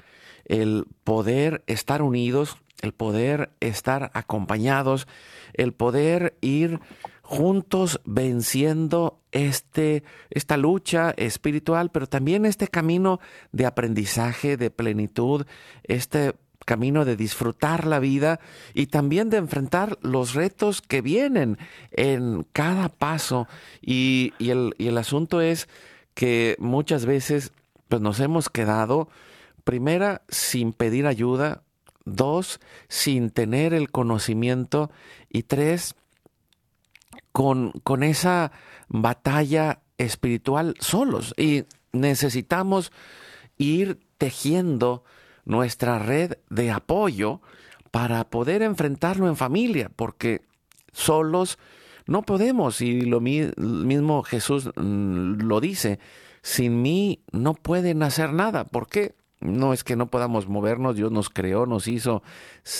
el 0.45 0.85
poder 1.03 1.63
estar 1.67 2.01
unidos 2.01 2.57
el 2.81 2.93
poder 2.93 3.51
estar 3.59 4.11
acompañados, 4.13 5.07
el 5.53 5.73
poder 5.73 6.37
ir 6.41 6.79
juntos 7.21 7.99
venciendo 8.05 9.19
este, 9.31 10.03
esta 10.29 10.57
lucha 10.57 11.13
espiritual, 11.17 11.89
pero 11.89 12.07
también 12.07 12.45
este 12.45 12.67
camino 12.67 13.19
de 13.51 13.65
aprendizaje, 13.65 14.57
de 14.57 14.69
plenitud, 14.69 15.45
este 15.83 16.35
camino 16.65 17.05
de 17.05 17.15
disfrutar 17.15 17.85
la 17.85 17.99
vida 17.99 18.39
y 18.73 18.87
también 18.87 19.29
de 19.29 19.37
enfrentar 19.37 19.97
los 20.01 20.33
retos 20.33 20.81
que 20.81 21.01
vienen 21.01 21.57
en 21.91 22.45
cada 22.51 22.89
paso. 22.89 23.47
Y, 23.81 24.33
el, 24.39 24.73
y 24.77 24.87
el 24.87 24.97
asunto 24.97 25.41
es 25.41 25.69
que 26.15 26.55
muchas 26.59 27.05
veces 27.05 27.51
pues 27.87 28.01
nos 28.01 28.19
hemos 28.19 28.49
quedado, 28.49 29.09
primera, 29.63 30.23
sin 30.27 30.73
pedir 30.73 31.05
ayuda, 31.05 31.61
dos, 32.03 32.59
sin 32.87 33.29
tener 33.29 33.73
el 33.73 33.91
conocimiento 33.91 34.91
y 35.29 35.43
tres, 35.43 35.95
con, 37.31 37.71
con 37.83 38.03
esa 38.03 38.51
batalla 38.87 39.81
espiritual 39.97 40.75
solos. 40.79 41.33
Y 41.37 41.65
necesitamos 41.91 42.91
ir 43.57 43.99
tejiendo 44.17 45.03
nuestra 45.45 45.99
red 45.99 46.33
de 46.49 46.71
apoyo 46.71 47.41
para 47.91 48.29
poder 48.29 48.61
enfrentarlo 48.61 49.27
en 49.27 49.37
familia, 49.37 49.89
porque 49.95 50.41
solos 50.91 51.57
no 52.07 52.23
podemos, 52.23 52.81
y 52.81 53.01
lo 53.01 53.19
mismo 53.21 54.23
Jesús 54.23 54.69
mm, 54.75 55.41
lo 55.41 55.59
dice, 55.59 55.99
sin 56.41 56.81
mí 56.81 57.23
no 57.31 57.53
pueden 57.53 58.03
hacer 58.03 58.33
nada. 58.33 58.65
¿Por 58.65 58.87
qué? 58.87 59.15
No 59.41 59.73
es 59.73 59.83
que 59.83 59.95
no 59.95 60.07
podamos 60.07 60.47
movernos, 60.47 60.95
Dios 60.95 61.11
nos 61.11 61.29
creó, 61.29 61.65
nos 61.65 61.87
hizo 61.87 62.23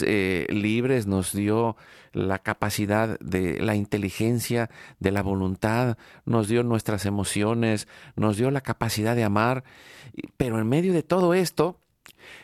eh, 0.02 0.46
libres, 0.50 1.06
nos 1.06 1.34
dio 1.34 1.76
la 2.12 2.40
capacidad 2.40 3.20
de 3.20 3.60
la 3.60 3.76
inteligencia, 3.76 4.70
de 5.00 5.12
la 5.12 5.22
voluntad, 5.22 5.98
nos 6.26 6.48
dio 6.48 6.64
nuestras 6.64 7.06
emociones, 7.06 7.88
nos 8.16 8.38
dio 8.38 8.52
la 8.52 8.62
capacidad 8.62 9.16
de 9.16 9.24
amar, 9.24 9.64
pero 10.38 10.60
en 10.60 10.68
medio 10.68 10.94
de 10.94 11.04
todo 11.04 11.34
esto, 11.34 11.80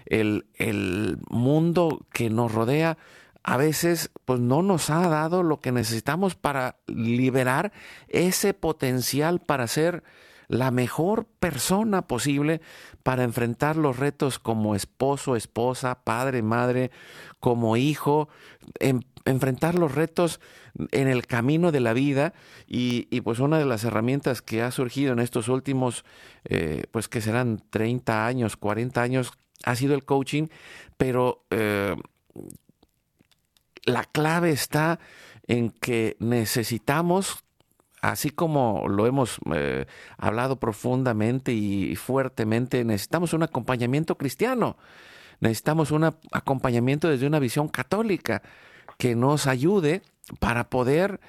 el, 0.05 0.45
el 0.55 1.17
mundo 1.29 2.05
que 2.11 2.29
nos 2.29 2.51
rodea 2.51 2.97
a 3.43 3.57
veces 3.57 4.11
pues 4.25 4.39
no 4.39 4.61
nos 4.61 4.89
ha 4.89 5.07
dado 5.07 5.41
lo 5.41 5.59
que 5.61 5.71
necesitamos 5.71 6.35
para 6.35 6.77
liberar 6.87 7.71
ese 8.07 8.53
potencial 8.53 9.39
para 9.39 9.67
ser 9.67 10.03
la 10.47 10.69
mejor 10.69 11.25
persona 11.39 12.07
posible 12.07 12.61
para 13.03 13.23
enfrentar 13.23 13.77
los 13.77 13.97
retos 13.97 14.37
como 14.37 14.75
esposo, 14.75 15.37
esposa, 15.37 16.03
padre, 16.03 16.41
madre, 16.41 16.91
como 17.39 17.77
hijo, 17.77 18.27
enfrentar 19.25 19.75
los 19.75 19.95
retos 19.95 20.41
en 20.91 21.07
el 21.07 21.25
camino 21.25 21.71
de 21.71 21.79
la 21.79 21.93
vida. 21.93 22.33
Y, 22.67 23.21
pues 23.21 23.39
una 23.39 23.59
de 23.59 23.65
las 23.65 23.85
herramientas 23.85 24.41
que 24.41 24.61
ha 24.61 24.71
surgido 24.71 25.13
en 25.13 25.19
estos 25.19 25.47
últimos, 25.47 26.03
eh, 26.43 26.83
pues 26.91 27.07
que 27.07 27.21
serán 27.21 27.63
30 27.69 28.27
años, 28.27 28.57
40 28.57 29.01
años, 29.01 29.31
ha 29.63 29.75
sido 29.75 29.95
el 29.95 30.05
coaching, 30.05 30.47
pero 30.97 31.45
eh, 31.49 31.95
la 33.85 34.03
clave 34.03 34.51
está 34.51 34.99
en 35.47 35.71
que 35.71 36.15
necesitamos, 36.19 37.43
así 38.01 38.29
como 38.29 38.87
lo 38.87 39.07
hemos 39.07 39.39
eh, 39.53 39.85
hablado 40.17 40.59
profundamente 40.59 41.53
y 41.53 41.95
fuertemente, 41.95 42.83
necesitamos 42.83 43.33
un 43.33 43.43
acompañamiento 43.43 44.17
cristiano, 44.17 44.77
necesitamos 45.39 45.91
un 45.91 46.05
acompañamiento 46.31 47.09
desde 47.09 47.27
una 47.27 47.39
visión 47.39 47.67
católica 47.67 48.43
que 48.97 49.15
nos 49.15 49.47
ayude 49.47 50.03
para 50.39 50.69
poder 50.69 51.19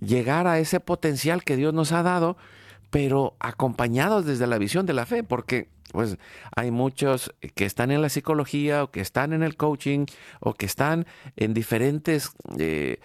llegar 0.00 0.46
a 0.46 0.58
ese 0.58 0.80
potencial 0.80 1.44
que 1.44 1.56
Dios 1.56 1.74
nos 1.74 1.92
ha 1.92 2.02
dado, 2.02 2.36
pero 2.90 3.36
acompañados 3.38 4.24
desde 4.24 4.46
la 4.46 4.58
visión 4.58 4.86
de 4.86 4.94
la 4.94 5.06
fe, 5.06 5.22
porque 5.22 5.68
pues 5.92 6.18
hay 6.54 6.70
muchos 6.70 7.34
que 7.54 7.64
están 7.64 7.90
en 7.90 8.02
la 8.02 8.08
psicología 8.08 8.84
o 8.84 8.90
que 8.90 9.00
están 9.00 9.32
en 9.32 9.42
el 9.42 9.56
coaching 9.56 10.06
o 10.40 10.54
que 10.54 10.66
están 10.66 11.06
en 11.36 11.54
diferentes 11.54 12.32
eh, 12.58 13.00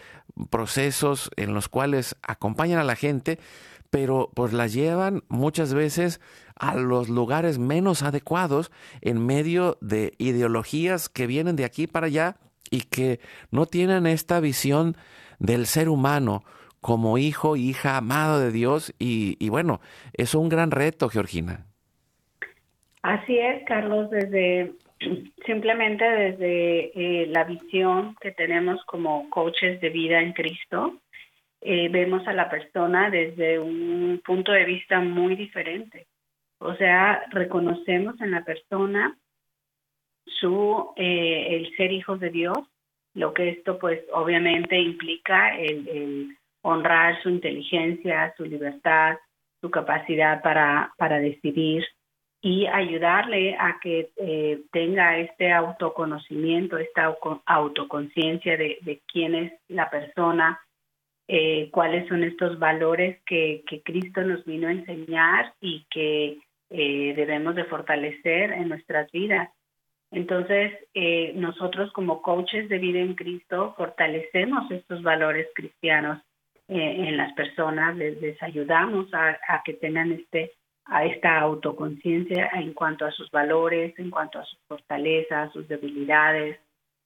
procesos 0.50 1.32
en 1.36 1.54
los 1.54 1.70
cuales 1.70 2.16
acompañan 2.22 2.80
a 2.80 2.84
la 2.84 2.96
gente, 2.96 3.40
pero 3.90 4.32
pues 4.34 4.54
la 4.54 4.68
llevan 4.68 5.24
muchas 5.30 5.74
veces 5.74 6.20
a 6.56 6.76
los 6.76 7.10
lugares 7.10 7.58
menos 7.58 8.04
adecuados 8.04 8.72
en 9.02 9.26
medio 9.26 9.78
de 9.82 10.14
ideologías 10.18 11.10
que 11.10 11.28
vienen 11.28 11.56
de 11.56 11.66
aquí 11.66 11.88
para 11.88 12.08
allá 12.08 12.38
y 12.70 12.82
que 12.82 13.20
no 13.52 13.66
tienen 13.66 14.08
esta 14.08 14.40
visión 14.40 14.98
del 15.40 15.68
ser 15.68 15.90
humano 15.90 16.44
como 16.82 17.18
hijo, 17.18 17.56
hija, 17.56 17.98
amado 17.98 18.40
de 18.40 18.52
Dios 18.52 18.94
y 19.00 19.48
bueno, 19.50 19.80
es 20.14 20.36
un 20.36 20.50
gran 20.50 20.72
reto, 20.72 21.08
Georgina. 21.08 21.68
Así 23.04 23.38
es, 23.38 23.64
Carlos, 23.66 24.10
desde 24.10 24.72
simplemente 25.46 26.06
desde 26.06 27.24
eh, 27.24 27.28
la 27.28 27.44
visión 27.44 28.16
que 28.22 28.32
tenemos 28.32 28.84
como 28.86 29.30
coaches 29.30 29.82
de 29.82 29.90
vida 29.90 30.22
en 30.22 30.32
Cristo, 30.32 31.02
eh, 31.60 31.90
vemos 31.90 32.26
a 32.28 32.34
la 32.34 32.50
persona 32.50 33.10
desde 33.10 33.60
un 33.60 34.22
punto 34.26 34.54
de 34.54 34.64
vista 34.64 35.02
muy 35.02 35.36
diferente. 35.36 36.08
O 36.60 36.76
sea, 36.76 37.26
reconocemos 37.32 38.20
en 38.22 38.32
la 38.32 38.46
persona 38.46 39.18
su 40.26 40.94
eh, 40.96 41.58
el 41.58 41.76
ser 41.76 41.92
hijos 41.92 42.22
de 42.22 42.30
Dios, 42.30 42.58
lo 43.16 43.34
que 43.34 43.50
esto 43.50 43.80
pues 43.80 44.02
obviamente 44.14 44.80
implica 44.80 45.58
el, 45.58 45.88
el 45.90 46.38
honrar 46.62 47.22
su 47.22 47.30
inteligencia, 47.30 48.34
su 48.38 48.46
libertad, 48.46 49.18
su 49.60 49.70
capacidad 49.70 50.42
para, 50.42 50.94
para 50.98 51.20
decidir, 51.20 51.86
y 52.46 52.68
ayudarle 52.68 53.56
a 53.58 53.80
que 53.82 54.12
eh, 54.18 54.64
tenga 54.74 55.18
este 55.18 55.54
autoconocimiento, 55.54 56.78
esta 56.78 57.16
autoconciencia 57.46 58.58
de, 58.58 59.02
quién 59.08 59.34
es 59.34 59.54
la 59.70 59.90
persona, 59.90 60.60
eh, 61.30 61.70
cuáles 61.72 62.06
son 62.10 62.22
estos 62.26 62.60
valores 62.60 63.22
que, 63.26 63.64
Cristo 63.86 64.24
nos 64.24 64.44
vino 64.44 64.68
a 64.68 64.74
enseñar 64.74 65.54
y 65.62 65.86
que 65.90 66.40
eh, 66.70 67.14
debemos 67.16 67.56
de 67.56 67.64
fortalecer 67.64 68.52
en 68.52 68.68
nuestras 68.68 69.10
vidas. 69.14 69.50
Entonces, 70.12 70.74
nosotros 71.36 71.94
como 71.94 72.22
coaches 72.22 72.68
de 72.68 72.78
vida 72.78 73.00
en 73.00 73.16
Cristo 73.16 73.74
fortalecemos 73.78 74.70
estos 74.70 75.02
valores 75.02 75.48
cristianos 75.56 76.22
en 76.68 77.18
las 77.18 77.34
personas, 77.34 77.96
les, 77.96 78.44
ayudamos 78.44 79.12
a, 79.14 79.40
a 79.48 79.64
que 79.64 79.74
tengan 79.74 80.12
este 80.12 80.52
a 80.86 81.06
esta 81.06 81.40
autoconciencia 81.40 82.50
en 82.54 82.74
cuanto 82.74 83.06
a 83.06 83.12
sus 83.12 83.30
valores, 83.32 83.98
en 83.98 84.10
cuanto 84.10 84.40
a 84.40 84.46
sus 84.46 84.60
fortalezas, 84.68 85.52
sus 85.54 85.68
debilidades, 85.68 86.60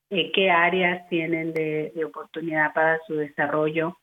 eh, 0.10 0.32
qué 0.32 0.50
áreas 0.50 1.08
tienen 1.10 1.54
de, 1.54 1.92
oportunidad 2.06 2.74
para 2.74 3.00
su 3.06 3.16
desarrollo, 3.16 3.98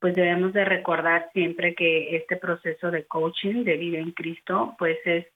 pues 0.00 0.14
debemos 0.14 0.52
de 0.52 0.64
recordar 0.64 1.30
siempre 1.32 1.74
que 1.74 2.16
este 2.16 2.36
proceso 2.36 2.90
de 2.90 3.04
coaching 3.06 3.62
de 3.64 3.76
vida 3.76 3.98
en 3.98 4.10
Cristo, 4.12 4.74
pues 4.78 4.98
es, 5.04 5.26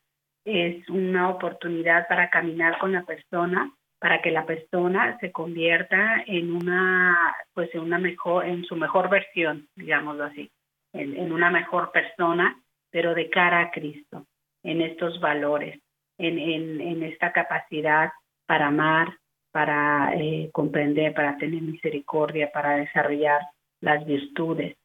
es 0.45 0.89
una 0.89 1.29
oportunidad 1.29 2.09
para 2.09 2.31
caminar 2.31 2.79
con 2.79 2.93
la 2.93 3.05
persona, 3.05 3.73
para 4.01 4.21
que 4.21 4.31
la 4.31 4.47
persona 4.47 5.17
se 5.21 5.31
convierta 5.31 6.25
en 6.27 6.53
una, 6.53 7.37
pues 7.55 7.73
en 7.75 7.81
una 7.81 7.99
mejor, 7.99 8.47
en 8.47 8.65
su 8.65 8.75
mejor 8.75 9.09
versión, 9.09 9.69
digámoslo 9.77 10.25
así, 10.25 10.51
en 10.93 11.31
una 11.31 11.51
mejor 11.51 11.93
persona 11.93 12.59
pero 12.97 13.15
de 13.15 13.29
cara 13.29 13.61
a 13.61 13.71
Cristo, 13.71 14.25
en 14.63 14.81
estos 14.81 15.21
valores, 15.21 15.79
en, 16.17 17.03
esta 17.03 17.31
capacidad 17.31 18.11
para 18.47 18.69
amar, 18.69 19.19
para 19.53 20.15
eh, 20.15 20.49
comprender, 20.51 21.13
para 21.13 21.37
tener 21.37 21.61
misericordia, 21.61 22.51
para 22.51 22.77
desarrollar 22.77 23.43
las 23.83 24.07
virtudes. 24.07 24.79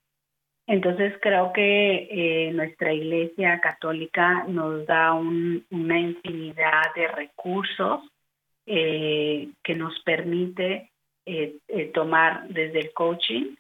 Entonces 0.68 1.14
creo 1.22 1.54
que 1.54 2.10
eh, 2.12 2.52
nuestra 2.52 2.92
Iglesia 2.92 3.62
Católica 3.62 4.44
nos 4.46 4.86
da 4.86 5.14
una 5.14 5.98
infinidad 5.98 6.94
de 6.94 7.08
recursos 7.08 8.02
eh, 8.66 9.52
que 9.64 9.76
nos 9.76 9.98
permite 10.02 10.92
tomar 11.94 12.50
desde 12.50 12.80
el 12.80 12.92
coaching 12.92 13.56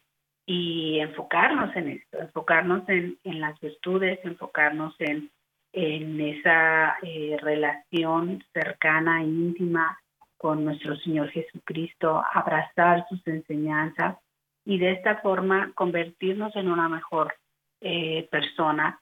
y 0.45 0.99
enfocarnos 0.99 1.75
en 1.75 1.89
esto, 1.89 2.19
enfocarnos 2.19 2.88
en, 2.89 3.17
las 3.23 3.60
virtudes, 3.60 4.19
enfocarnos 4.23 4.95
en, 4.99 5.30
en 5.73 6.19
esa 6.19 6.97
eh, 7.01 7.38
relación 7.41 8.43
cercana 8.54 9.21
e 9.21 9.25
íntima 9.25 9.97
con 10.38 10.65
nuestro 10.65 10.95
Señor 10.97 11.30
Jesucristo, 11.30 12.23
abrazar 12.34 13.06
sus 13.10 13.25
enseñanzas 13.27 14.17
y 14.65 14.80
de 14.80 14.91
esta 14.91 15.17
forma 15.17 15.71
convertirnos 15.75 16.56
en 16.56 16.69
una 16.69 16.89
mejor 16.89 17.36
eh, 17.80 18.27
persona, 18.32 18.99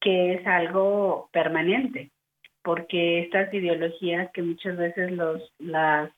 que 0.00 0.34
es 0.34 0.46
algo 0.46 1.28
permanente, 1.32 2.10
porque 2.62 3.20
estas 3.20 3.52
ideologías 3.54 4.30
que 4.32 4.42
muchas 4.42 4.76
veces 4.76 5.12
los, 5.12 5.42
las 5.58 6.10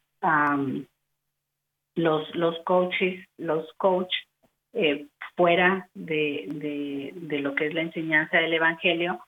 los, 1.94 2.35
los 2.35 2.59
coaches, 2.64 3.24
los 3.38 3.72
coach 3.74 4.12
eh, 4.72 5.07
fuera 5.37 5.88
de, 5.94 6.46
de, 6.48 7.12
de 7.14 7.38
lo 7.38 7.54
que 7.54 7.66
es 7.66 7.74
la 7.74 7.83
enseñanza 7.83 8.38
del 8.38 8.54
Evangelio, 8.54 9.20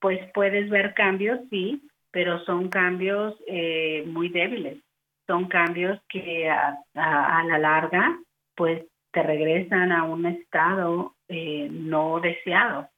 pues 0.00 0.20
puedes 0.32 0.70
ver 0.70 0.94
cambios, 0.94 1.40
sí, 1.50 1.82
pero 2.10 2.44
son 2.44 2.68
cambios 2.68 3.34
eh, 3.46 4.04
muy 4.06 4.28
débiles. 4.28 4.78
Son 5.26 5.46
cambios 5.46 6.00
que 6.08 6.48
a, 6.48 6.78
a, 6.94 7.44
la 7.44 7.58
larga, 7.58 8.18
pues 8.56 8.86
te 9.12 9.22
regresan 9.22 9.92
a 9.92 10.04
un 10.04 10.24
estado 10.26 11.14
eh, 11.28 11.68
no 11.70 12.20
deseado. 12.20 12.88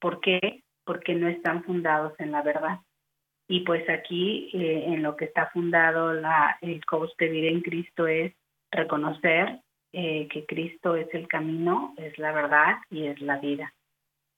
¿Por 0.00 0.20
qué? 0.20 0.62
Porque 0.84 1.14
no 1.14 1.28
están 1.28 1.64
fundados 1.64 2.12
en 2.20 2.30
la 2.30 2.42
verdad. 2.42 2.78
Y 3.48 3.60
pues 3.60 3.88
aquí, 3.90 4.50
eh, 4.54 4.84
en 4.86 5.02
lo 5.02 5.16
que 5.16 5.24
está 5.24 5.50
fundado 5.50 6.12
la, 6.12 6.56
el 6.60 6.84
coach 6.84 7.10
de 7.18 7.28
vida 7.28 7.48
en 7.48 7.60
Cristo 7.60 8.06
es 8.06 8.32
reconocer 8.70 9.60
eh, 9.92 10.28
que 10.28 10.46
Cristo 10.46 10.96
es 10.96 11.12
el 11.14 11.28
camino, 11.28 11.94
es 11.96 12.18
la 12.18 12.32
verdad 12.32 12.76
y 12.90 13.06
es 13.06 13.20
la 13.20 13.38
vida. 13.38 13.72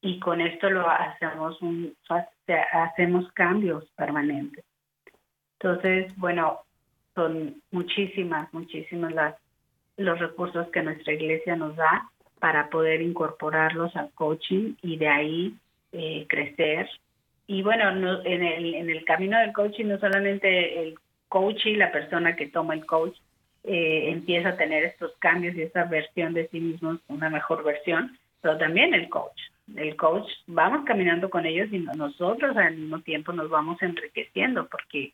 Y 0.00 0.18
con 0.18 0.40
esto 0.40 0.68
lo 0.70 0.88
hacemos, 0.88 1.60
un, 1.62 1.94
hacemos 2.72 3.30
cambios 3.32 3.84
permanentes. 3.96 4.64
Entonces, 5.60 6.12
bueno, 6.16 6.60
son 7.14 7.62
muchísimas, 7.70 8.52
muchísimas 8.52 9.12
las, 9.12 9.36
los 9.96 10.18
recursos 10.18 10.68
que 10.68 10.82
nuestra 10.82 11.12
iglesia 11.12 11.54
nos 11.54 11.76
da 11.76 12.10
para 12.40 12.68
poder 12.70 13.00
incorporarlos 13.00 13.94
al 13.94 14.10
coaching 14.14 14.74
y 14.82 14.96
de 14.96 15.08
ahí 15.08 15.54
eh, 15.92 16.26
crecer 16.28 16.88
y 17.46 17.62
bueno, 17.62 17.90
en, 18.24 18.42
el, 18.42 18.74
en 18.74 18.88
el 18.88 19.04
camino 19.04 19.38
del 19.38 19.52
coaching 19.52 19.86
no 19.86 19.98
solamente 19.98 20.80
el 20.80 20.94
coach 21.28 21.66
y 21.66 21.76
la 21.76 21.92
persona 21.92 22.36
que 22.36 22.48
toma 22.48 22.74
el 22.74 22.86
coach 22.86 23.16
eh, 23.64 24.10
empieza 24.10 24.50
a 24.50 24.56
tener 24.56 24.84
estos 24.84 25.12
cambios 25.18 25.54
y 25.54 25.62
esta 25.62 25.84
versión 25.84 26.34
de 26.34 26.48
sí 26.48 26.60
mismos, 26.60 26.98
una 27.08 27.30
mejor 27.30 27.62
versión, 27.64 28.18
pero 28.40 28.58
también 28.58 28.94
el 28.94 29.08
coach. 29.08 29.40
El 29.76 29.96
coach, 29.96 30.28
vamos 30.46 30.84
caminando 30.84 31.30
con 31.30 31.46
ellos 31.46 31.68
y 31.72 31.78
nosotros 31.78 32.56
al 32.56 32.76
mismo 32.76 33.00
tiempo 33.00 33.32
nos 33.32 33.48
vamos 33.48 33.80
enriqueciendo 33.80 34.66
porque 34.68 35.12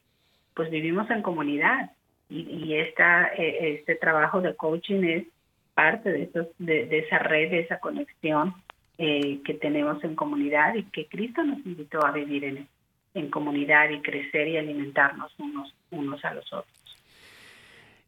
pues 0.54 0.70
vivimos 0.70 1.08
en 1.10 1.22
comunidad 1.22 1.90
y, 2.28 2.40
y 2.40 2.74
esta, 2.74 3.28
eh, 3.34 3.78
este 3.78 3.94
trabajo 3.94 4.40
de 4.40 4.56
coaching 4.56 5.04
es 5.04 5.26
parte 5.74 6.10
de, 6.10 6.22
esos, 6.24 6.46
de, 6.58 6.86
de 6.86 6.98
esa 7.00 7.18
red, 7.18 7.50
de 7.50 7.60
esa 7.60 7.78
conexión 7.78 8.54
eh, 8.96 9.40
que 9.44 9.54
tenemos 9.54 10.02
en 10.02 10.16
comunidad 10.16 10.74
y 10.74 10.82
que 10.84 11.06
Cristo 11.06 11.44
nos 11.44 11.58
invitó 11.64 12.04
a 12.04 12.10
vivir 12.10 12.44
en, 12.44 12.66
en 13.14 13.30
comunidad 13.30 13.90
y 13.90 14.00
crecer 14.00 14.48
y 14.48 14.56
alimentarnos 14.56 15.32
unos, 15.38 15.72
unos 15.90 16.24
a 16.24 16.34
los 16.34 16.52
otros. 16.52 16.77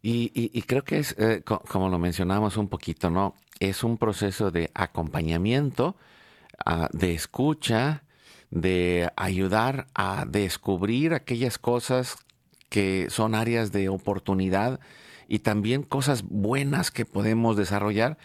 Y, 0.02 0.30
y, 0.34 0.62
creo 0.62 0.82
que 0.82 0.98
es, 0.98 1.14
eh, 1.18 1.42
como 1.44 1.90
lo 1.90 1.98
mencionamos 1.98 2.56
un 2.56 2.68
poquito, 2.68 3.10
¿no? 3.10 3.34
Es 3.58 3.84
un 3.84 3.98
proceso 3.98 4.50
de 4.50 4.70
acompañamiento, 4.72 5.94
uh, 6.64 6.86
de 6.96 7.12
escucha, 7.12 8.02
de 8.50 9.10
ayudar 9.16 9.88
a 9.94 10.24
descubrir 10.26 11.12
aquellas 11.12 11.58
cosas 11.58 12.16
que 12.70 13.08
son 13.10 13.34
áreas 13.34 13.72
de 13.72 13.90
oportunidad 13.90 14.80
y 15.28 15.40
también 15.40 15.82
cosas 15.82 16.22
buenas 16.22 16.90
que 16.90 17.04
podemos 17.04 17.56
desarrollar 17.58 18.16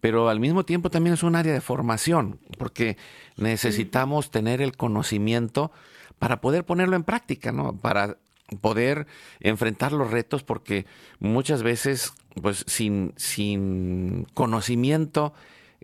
pero 0.00 0.28
al 0.28 0.40
mismo 0.40 0.64
tiempo 0.64 0.90
también 0.90 1.14
es 1.14 1.22
un 1.22 1.34
área 1.34 1.52
de 1.52 1.60
formación, 1.60 2.38
porque 2.56 2.96
necesitamos 3.36 4.30
tener 4.30 4.60
el 4.60 4.76
conocimiento 4.76 5.72
para 6.18 6.40
poder 6.40 6.64
ponerlo 6.64 6.96
en 6.96 7.04
práctica, 7.04 7.52
¿no? 7.52 7.76
Para 7.76 8.16
poder 8.60 9.06
enfrentar 9.40 9.92
los 9.92 10.10
retos, 10.10 10.42
porque 10.42 10.86
muchas 11.18 11.62
veces, 11.62 12.14
pues 12.40 12.64
sin, 12.66 13.12
sin 13.16 14.26
conocimiento, 14.34 15.34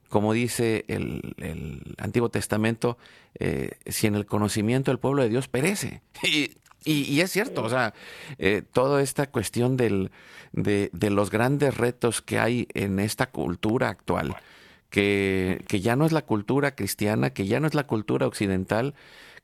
como 0.09 0.33
dice 0.33 0.85
el, 0.89 1.35
el 1.39 1.95
Antiguo 1.99 2.31
Testamento, 2.31 2.99
eh, 3.39 3.73
sin 3.87 4.15
el 4.15 4.27
conocimiento 4.27 4.91
el 4.91 4.99
pueblo 4.99 5.23
de 5.23 5.29
Dios 5.29 5.49
perece. 5.49 6.03
Y 6.23 6.51
y, 6.87 7.21
es 7.23 7.31
cierto, 7.33 7.63
o 7.65 7.71
sea, 7.71 7.95
eh, 8.39 8.61
toda 8.61 9.01
esta 9.01 9.31
cuestión 9.31 9.79
del, 9.79 10.11
de, 10.53 10.91
de, 10.93 11.09
los 11.09 11.31
grandes 11.31 11.79
retos 11.79 12.21
que 12.21 12.39
hay 12.39 12.69
en 12.75 12.99
esta 13.01 13.31
cultura 13.31 13.89
actual, 13.89 14.37
que, 14.91 15.65
que, 15.67 15.81
ya 15.81 15.97
no 15.97 16.05
es 16.05 16.13
la 16.13 16.27
cultura 16.27 16.75
cristiana, 16.75 17.31
que 17.31 17.47
ya 17.47 17.59
no 17.59 17.67
es 17.67 17.73
la 17.73 17.87
cultura 17.87 18.27
occidental, 18.27 18.95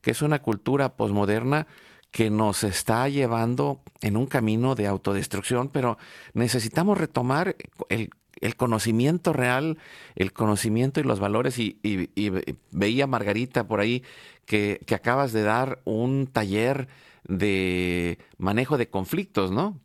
que 0.02 0.11
es 0.11 0.20
una 0.20 0.42
cultura 0.42 0.96
posmoderna 0.96 1.66
que 2.11 2.31
nos 2.31 2.64
está 2.64 3.09
llevando 3.09 3.83
en 4.01 4.16
un 4.16 4.27
camino 4.27 4.75
de 4.75 4.87
autodestrucción, 4.87 5.68
pero 5.68 5.99
necesitamos 6.35 6.99
retomar 6.99 7.57
el, 7.88 8.11
el 8.40 8.57
conocimiento 8.57 9.33
real, 9.33 9.79
el 10.16 10.33
conocimiento 10.33 11.01
y 11.01 11.05
los 11.05 11.20
valores. 11.20 11.59
Y, 11.59 11.79
veía 12.73 13.07
Margarita 13.07 13.66
por 13.66 13.81
ahí 13.81 14.03
que, 14.46 14.81
que 14.87 14.94
acabas 14.94 15.33
de 15.33 15.42
dar 15.42 15.81
un 15.85 16.27
taller 16.27 16.88
de 17.25 18.18
manejo 18.38 18.79
de 18.79 18.88
conflictos, 18.88 19.51
¿no? 19.51 19.79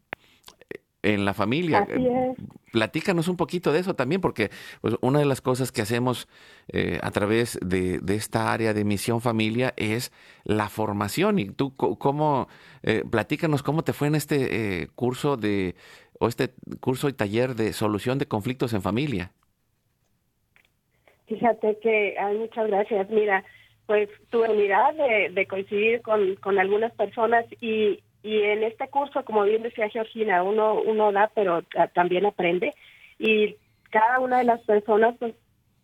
En 1.06 1.24
la 1.24 1.36
familia. 1.36 1.88
Así 1.88 2.08
es. 2.08 2.36
Platícanos 2.72 3.28
un 3.28 3.38
poquito 3.38 3.72
de 3.72 3.80
eso 3.80 3.94
también, 3.94 4.22
porque 4.22 4.50
pues, 4.82 4.96
una 5.02 5.20
de 5.20 5.26
las 5.26 5.40
cosas 5.40 5.72
que 5.72 5.84
hacemos 5.84 6.28
eh, 6.68 6.98
a 7.04 7.12
través 7.12 7.60
de, 7.62 8.00
de, 8.00 8.16
esta 8.16 8.52
área 8.52 8.74
de 8.74 8.84
misión 8.84 9.22
familia 9.22 9.74
es 9.78 10.12
la 10.46 10.68
formación. 10.68 11.38
Y 11.38 11.52
tú, 11.52 11.76
¿cómo? 11.76 12.48
Eh, 12.82 13.04
platícanos 13.10 13.62
cómo 13.62 13.84
te 13.84 13.94
fue 13.94 14.08
en 14.08 14.16
este 14.16 14.82
eh, 14.82 14.88
curso 14.96 15.38
de, 15.38 15.76
o 16.20 16.28
este 16.28 16.50
curso 16.80 17.08
y 17.08 17.14
taller 17.14 17.54
de 17.54 17.72
solución 17.72 18.18
de 18.18 18.26
conflictos 18.26 18.74
en 18.74 18.82
familia. 18.82 19.32
Fíjate 21.28 21.78
que, 21.84 22.18
hay 22.18 22.36
muchas 22.36 22.68
gracias. 22.68 23.10
Mira, 23.12 23.44
pues 23.86 24.10
tuve 24.32 24.50
unidad 24.50 24.96
de, 24.96 25.30
de 25.32 25.46
coincidir 25.46 26.02
con, 26.02 26.36
con 26.38 26.58
algunas 26.58 26.92
personas 26.94 27.46
y, 27.62 28.00
y 28.26 28.42
en 28.42 28.64
este 28.64 28.88
curso, 28.88 29.24
como 29.24 29.44
bien 29.44 29.62
decía 29.62 29.88
Georgina, 29.88 30.42
uno, 30.42 30.82
uno 30.82 31.12
da, 31.12 31.30
pero 31.36 31.62
también 31.94 32.26
aprende. 32.26 32.74
Y 33.20 33.56
cada 33.92 34.20
una 34.20 34.40
de 34.40 34.46
las 34.46 34.62
personas 34.62 35.16
pues, 35.20 35.36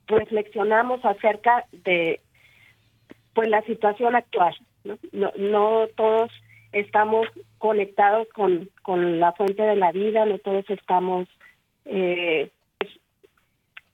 reflexionamos 0.08 1.06
acerca 1.06 1.66
de 1.72 2.20
pues 3.36 3.48
la 3.48 3.62
situación 3.62 4.16
actual. 4.16 4.56
¿no? 4.84 4.98
No, 5.38 5.88
todos 5.96 6.32
estamos 6.72 7.28
conectados 7.60 8.28
con, 8.34 8.72
con 8.82 9.20
la 9.20 9.34
fuente 9.34 9.62
de 9.62 9.76
la 9.76 9.92
vida, 9.92 10.26
no 10.26 10.40
todos 10.40 10.68
estamos 10.68 11.28
eh, 11.86 12.50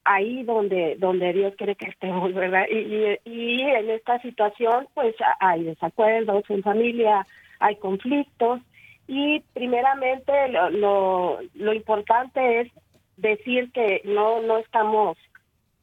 ahí 0.04 0.42
donde 0.42 0.96
donde 0.96 1.34
Dios 1.34 1.54
quiere 1.56 1.74
que 1.74 1.90
estemos, 1.90 2.32
¿verdad? 2.32 2.64
Y, 2.70 3.18
y, 3.30 3.60
en 3.60 3.90
esta 3.90 4.18
situación, 4.22 4.88
pues 4.94 5.14
hay 5.38 5.64
desacuerdos 5.64 6.44
en 6.48 6.62
familia, 6.62 7.26
hay 7.60 7.76
conflictos 7.76 8.60
y 9.06 9.40
primeramente 9.54 10.32
lo, 10.48 11.38
lo, 11.54 11.72
importante 11.72 12.60
es 12.60 12.72
decir 13.16 13.72
que 13.72 14.02
no 14.04 14.42
no 14.42 14.58
estamos 14.58 15.16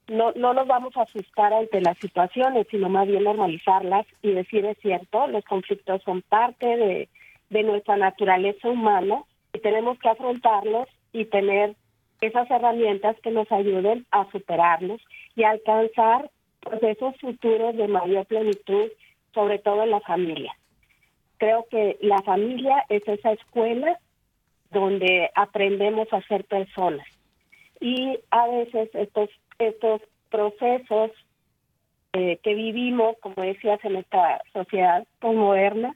no 0.08 0.32
no 0.34 0.54
nos 0.54 0.68
vamos 0.68 0.96
a 0.96 1.02
asustar 1.02 1.54
ante 1.54 1.82
las 1.82 1.98
situaciones, 1.98 2.68
sino 2.70 2.90
más 2.90 3.08
bien 3.08 3.24
normalizarlas 3.24 4.06
y 4.22 4.32
decir 4.32 4.66
es 4.66 4.78
cierto, 4.80 5.28
los 5.28 5.44
conflictos 5.46 6.04
son 6.04 6.22
parte 6.22 6.68
de, 6.78 7.10
de 7.50 7.64
nuestra 7.64 7.98
naturaleza 7.98 8.70
humana 8.70 9.24
y 9.54 9.60
tenemos 9.60 9.98
que 10.00 10.10
afrontarlos 10.10 10.88
y 11.12 11.26
tener 11.26 11.76
esas 12.22 12.50
herramientas 12.50 13.16
que 13.22 13.32
nos 13.32 13.52
ayuden 13.52 14.06
a 14.12 14.30
superarlos 14.32 15.02
y 15.36 15.44
alcanzar 15.44 16.30
pues, 16.62 16.82
esos 16.84 17.16
futuros 17.20 17.76
de 17.76 17.88
mayor 17.88 18.26
plenitud, 18.26 18.90
sobre 19.34 19.60
todo 19.60 19.84
en 19.84 19.92
la 19.92 20.02
familia. 20.02 20.56
Creo 21.38 21.66
que 21.70 21.98
la 22.02 22.22
familia 22.22 22.86
es 22.90 23.08
esa 23.08 23.32
escuela 23.32 24.00
donde 24.72 25.30
aprendemos 25.36 26.12
a 26.12 26.22
ser 26.24 26.44
personas 26.46 27.08
y 27.80 28.18
a 28.32 28.48
veces 28.48 28.90
estos 28.94 29.30
estos 29.60 30.02
procesos 30.30 31.12
eh, 32.14 32.40
que 32.44 32.54
vivimos, 32.54 33.18
como 33.20 33.44
decías, 33.44 33.84
en 33.84 33.98
esta 33.98 34.42
sociedad 34.54 35.06
moderna, 35.22 35.96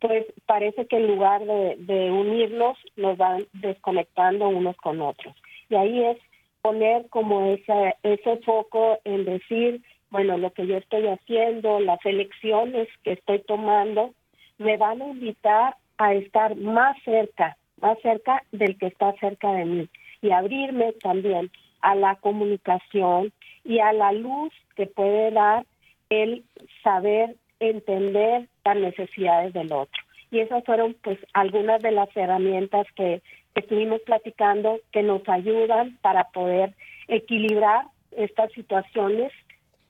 pues 0.00 0.24
parece 0.46 0.86
que 0.86 0.96
en 0.96 1.08
lugar 1.08 1.44
de, 1.44 1.76
de 1.78 2.10
unirnos 2.10 2.78
nos 2.96 3.16
van 3.16 3.44
desconectando 3.54 4.48
unos 4.48 4.76
con 4.76 5.00
otros. 5.00 5.34
Y 5.68 5.74
ahí 5.74 6.04
es 6.04 6.18
poner 6.62 7.08
como 7.08 7.46
ese, 7.46 7.96
ese 8.02 8.36
foco 8.38 8.98
en 9.04 9.24
decir, 9.24 9.82
bueno, 10.10 10.38
lo 10.38 10.52
que 10.52 10.66
yo 10.66 10.76
estoy 10.76 11.06
haciendo, 11.08 11.80
las 11.80 12.04
elecciones 12.06 12.88
que 13.02 13.12
estoy 13.12 13.40
tomando, 13.40 14.14
me 14.58 14.76
van 14.76 15.02
a 15.02 15.08
invitar 15.08 15.76
a 15.98 16.14
estar 16.14 16.56
más 16.56 16.96
cerca, 17.04 17.56
más 17.80 17.98
cerca 18.00 18.42
del 18.52 18.76
que 18.78 18.86
está 18.86 19.12
cerca 19.14 19.52
de 19.52 19.64
mí 19.64 19.88
y 20.22 20.30
abrirme 20.30 20.92
también 20.94 21.50
a 21.80 21.94
la 21.94 22.16
comunicación 22.16 23.32
y 23.64 23.78
a 23.80 23.92
la 23.92 24.12
luz 24.12 24.52
que 24.76 24.86
puede 24.86 25.30
dar 25.30 25.64
el 26.10 26.44
saber 26.82 27.36
entender 27.60 28.48
las 28.64 28.76
necesidades 28.76 29.52
del 29.52 29.72
otro. 29.72 30.02
Y 30.30 30.40
esas 30.40 30.64
fueron 30.64 30.94
pues 31.02 31.18
algunas 31.32 31.80
de 31.82 31.92
las 31.92 32.14
herramientas 32.16 32.86
que 32.94 33.22
estuvimos 33.54 34.00
platicando 34.02 34.78
que 34.92 35.02
nos 35.02 35.26
ayudan 35.28 35.98
para 36.02 36.24
poder 36.24 36.74
equilibrar 37.08 37.86
estas 38.12 38.52
situaciones 38.52 39.32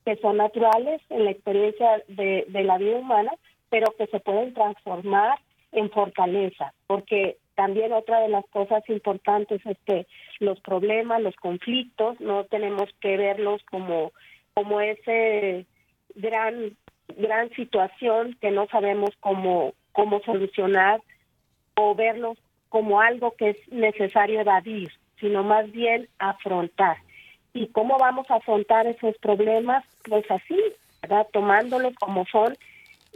que 0.05 0.17
son 0.17 0.39
naturales 0.39 1.03
en 1.11 1.25
la 1.25 1.33
experiencia 1.33 2.03
de, 2.09 2.47
de 2.49 2.65
la 2.65 2.79
vida 2.79 2.99
humana, 2.99 3.33
pero 3.71 3.95
que 3.97 4.07
se 4.07 4.21
pueden 4.21 4.55
transformar 4.55 5.39
en 5.73 5.91
fortaleza, 5.91 6.73
porque 6.87 7.37
también 7.55 7.93
otra 7.93 8.21
de 8.21 8.29
las 8.29 8.47
cosas 8.51 8.89
importantes 8.89 9.61
es 9.67 9.77
que 9.85 10.07
los 10.39 10.61
problemas, 10.61 11.21
los 11.21 11.35
conflictos, 11.37 12.21
no 12.21 12.45
tenemos 12.45 12.89
que 13.01 13.17
verlos 13.17 13.63
como, 13.71 14.13
como 14.55 14.81
ese 14.81 15.67
gran, 16.15 16.77
gran 17.17 17.51
situación 17.51 18.37
que 18.41 18.51
no 18.51 18.67
sabemos 18.69 19.11
cómo, 19.21 19.73
cómo 19.93 20.21
solucionar 20.21 21.01
o 21.75 21.95
verlos 21.95 22.39
como 22.69 23.01
algo 23.01 23.35
que 23.37 23.51
es 23.51 23.69
necesario 23.73 24.41
evadir, 24.41 24.91
sino 25.19 25.43
más 25.43 25.71
bien 25.73 26.09
afrontar. 26.19 26.99
¿Y 27.55 27.69
cómo 27.69 27.99
vamos 27.99 28.31
a 28.31 28.37
afrontar 28.37 28.87
esos 28.87 29.17
problemas? 29.19 29.85
Pues 30.09 30.31
así, 30.31 30.61
¿verdad? 31.03 31.27
Tomándolos 31.33 31.95
como 31.97 32.25
son 32.27 32.57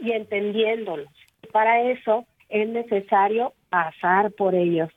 y 0.03 0.11
entendiéndolos. 0.11 1.07
Para 1.51 1.81
eso 1.81 2.25
es 2.49 2.67
necesario 2.67 3.53
pasar 3.69 4.31
por 4.33 4.53
ellos. 4.53 4.89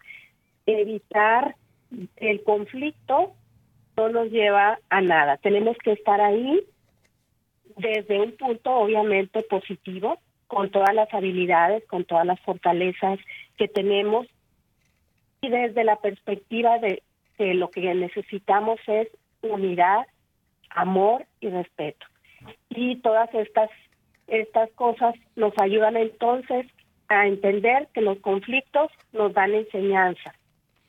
Evitar 0.66 1.54
el 2.16 2.42
conflicto 2.42 3.32
no 3.96 4.08
nos 4.08 4.30
lleva 4.30 4.78
a 4.90 5.00
nada. 5.00 5.36
Tenemos 5.38 5.76
que 5.78 5.92
estar 5.92 6.20
ahí 6.20 6.60
desde 7.76 8.20
un 8.20 8.32
punto 8.32 8.74
obviamente 8.74 9.42
positivo, 9.42 10.18
con 10.48 10.70
todas 10.70 10.94
las 10.94 11.12
habilidades, 11.12 11.84
con 11.86 12.04
todas 12.04 12.26
las 12.26 12.40
fortalezas 12.40 13.18
que 13.56 13.68
tenemos 13.68 14.26
y 15.40 15.48
desde 15.48 15.84
la 15.84 15.96
perspectiva 15.96 16.78
de 16.78 17.02
que 17.36 17.54
lo 17.54 17.70
que 17.70 17.94
necesitamos 17.94 18.80
es 18.86 19.08
unidad, 19.42 20.06
amor 20.70 21.26
y 21.40 21.48
respeto. 21.48 22.06
Y 22.70 22.96
todas 22.96 23.32
estas 23.34 23.70
estas 24.26 24.70
cosas 24.72 25.14
nos 25.36 25.52
ayudan 25.58 25.96
entonces 25.96 26.66
a 27.08 27.26
entender 27.26 27.88
que 27.94 28.00
los 28.00 28.18
conflictos 28.18 28.90
nos 29.12 29.32
dan 29.32 29.54
enseñanza 29.54 30.34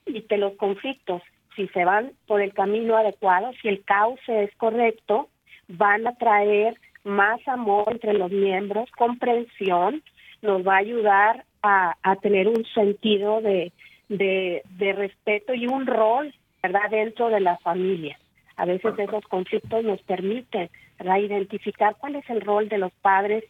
y 0.05 0.21
que 0.21 0.37
los 0.37 0.53
conflictos, 0.53 1.21
si 1.55 1.67
se 1.69 1.85
van 1.85 2.11
por 2.25 2.41
el 2.41 2.53
camino 2.53 2.97
adecuado, 2.97 3.51
si 3.61 3.67
el 3.67 3.83
cauce 3.83 4.43
es 4.43 4.55
correcto, 4.55 5.29
van 5.67 6.07
a 6.07 6.15
traer 6.15 6.77
más 7.03 7.45
amor 7.47 7.85
entre 7.91 8.13
los 8.13 8.31
miembros, 8.31 8.89
comprensión, 8.91 10.01
nos 10.41 10.65
va 10.65 10.75
a 10.75 10.79
ayudar 10.79 11.45
a, 11.61 11.95
a 12.03 12.15
tener 12.17 12.47
un 12.47 12.65
sentido 12.73 13.41
de, 13.41 13.71
de, 14.09 14.61
de 14.77 14.93
respeto 14.93 15.53
y 15.53 15.67
un 15.67 15.85
rol, 15.85 16.33
¿verdad?, 16.61 16.89
dentro 16.89 17.29
de 17.29 17.39
la 17.39 17.57
familia. 17.57 18.17
A 18.55 18.65
veces 18.65 18.97
esos 18.97 19.23
conflictos 19.25 19.83
nos 19.83 20.01
permiten 20.01 20.69
¿verdad? 20.97 21.17
identificar 21.17 21.95
cuál 21.97 22.15
es 22.15 22.29
el 22.29 22.41
rol 22.41 22.69
de 22.69 22.77
los 22.77 22.91
padres 23.01 23.43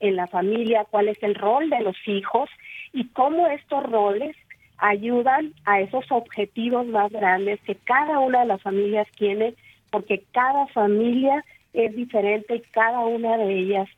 en 0.00 0.16
la 0.16 0.26
familia, 0.26 0.86
cuál 0.90 1.08
es 1.08 1.22
el 1.22 1.34
rol 1.34 1.70
de 1.70 1.80
los 1.80 1.96
hijos 2.06 2.50
y 2.92 3.08
cómo 3.08 3.46
estos 3.48 3.84
roles 3.84 4.36
ayudan 4.78 5.54
a 5.64 5.80
esos 5.80 6.04
objetivos 6.10 6.86
más 6.86 7.12
grandes 7.12 7.60
que 7.60 7.76
cada 7.76 8.18
una 8.18 8.40
de 8.40 8.46
las 8.46 8.62
familias 8.62 9.06
tiene, 9.16 9.54
porque 9.90 10.24
cada 10.32 10.66
familia 10.68 11.44
es 11.72 11.94
diferente 11.94 12.56
y 12.56 12.60
cada 12.72 13.00
una 13.00 13.36
de 13.36 13.58
ellas 13.58 13.88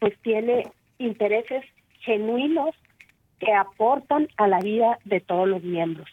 pues 0.00 0.18
tiene 0.22 0.66
intereses 0.98 1.64
genuinos 2.00 2.74
que 3.38 3.52
aportan 3.52 4.28
a 4.36 4.48
la 4.48 4.58
vida 4.58 4.98
de 5.04 5.20
todos 5.20 5.48
los 5.48 5.62
miembros. 5.62 6.08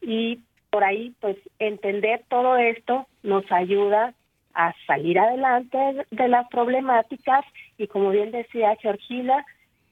Y 0.00 0.40
por 0.70 0.84
ahí, 0.84 1.12
pues 1.20 1.36
entender 1.58 2.22
todo 2.28 2.56
esto 2.56 3.06
nos 3.22 3.50
ayuda 3.52 4.14
a 4.54 4.74
salir 4.86 5.18
adelante 5.18 5.78
de 6.10 6.28
las 6.28 6.48
problemáticas 6.48 7.44
y 7.78 7.86
como 7.86 8.10
bien 8.10 8.30
decía 8.30 8.76
Georgina, 8.80 9.44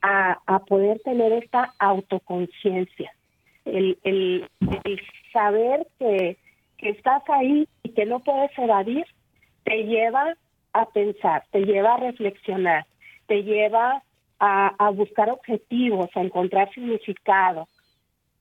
a, 0.03 0.38
a 0.46 0.59
poder 0.61 1.01
tener 1.01 1.33
esta 1.33 1.75
autoconciencia, 1.79 3.12
el, 3.64 3.99
el, 4.03 4.49
el, 4.85 5.01
saber 5.33 5.87
que, 5.99 6.37
que 6.79 6.90
estás 6.90 7.23
ahí 7.29 7.68
y 7.83 7.90
que 7.90 8.07
no 8.07 8.20
puedes 8.20 8.57
evadir, 8.59 9.05
te 9.64 9.85
lleva 9.85 10.35
a 10.73 10.87
pensar, 10.87 11.44
te 11.51 11.64
lleva 11.64 11.94
a 11.94 11.99
reflexionar, 11.99 12.87
te 13.27 13.42
lleva 13.42 14.03
a, 14.38 14.75
a 14.79 14.90
buscar 14.90 15.31
objetivos, 15.31 16.09
a 16.14 16.20
encontrar 16.20 16.73
significado, 16.73 17.68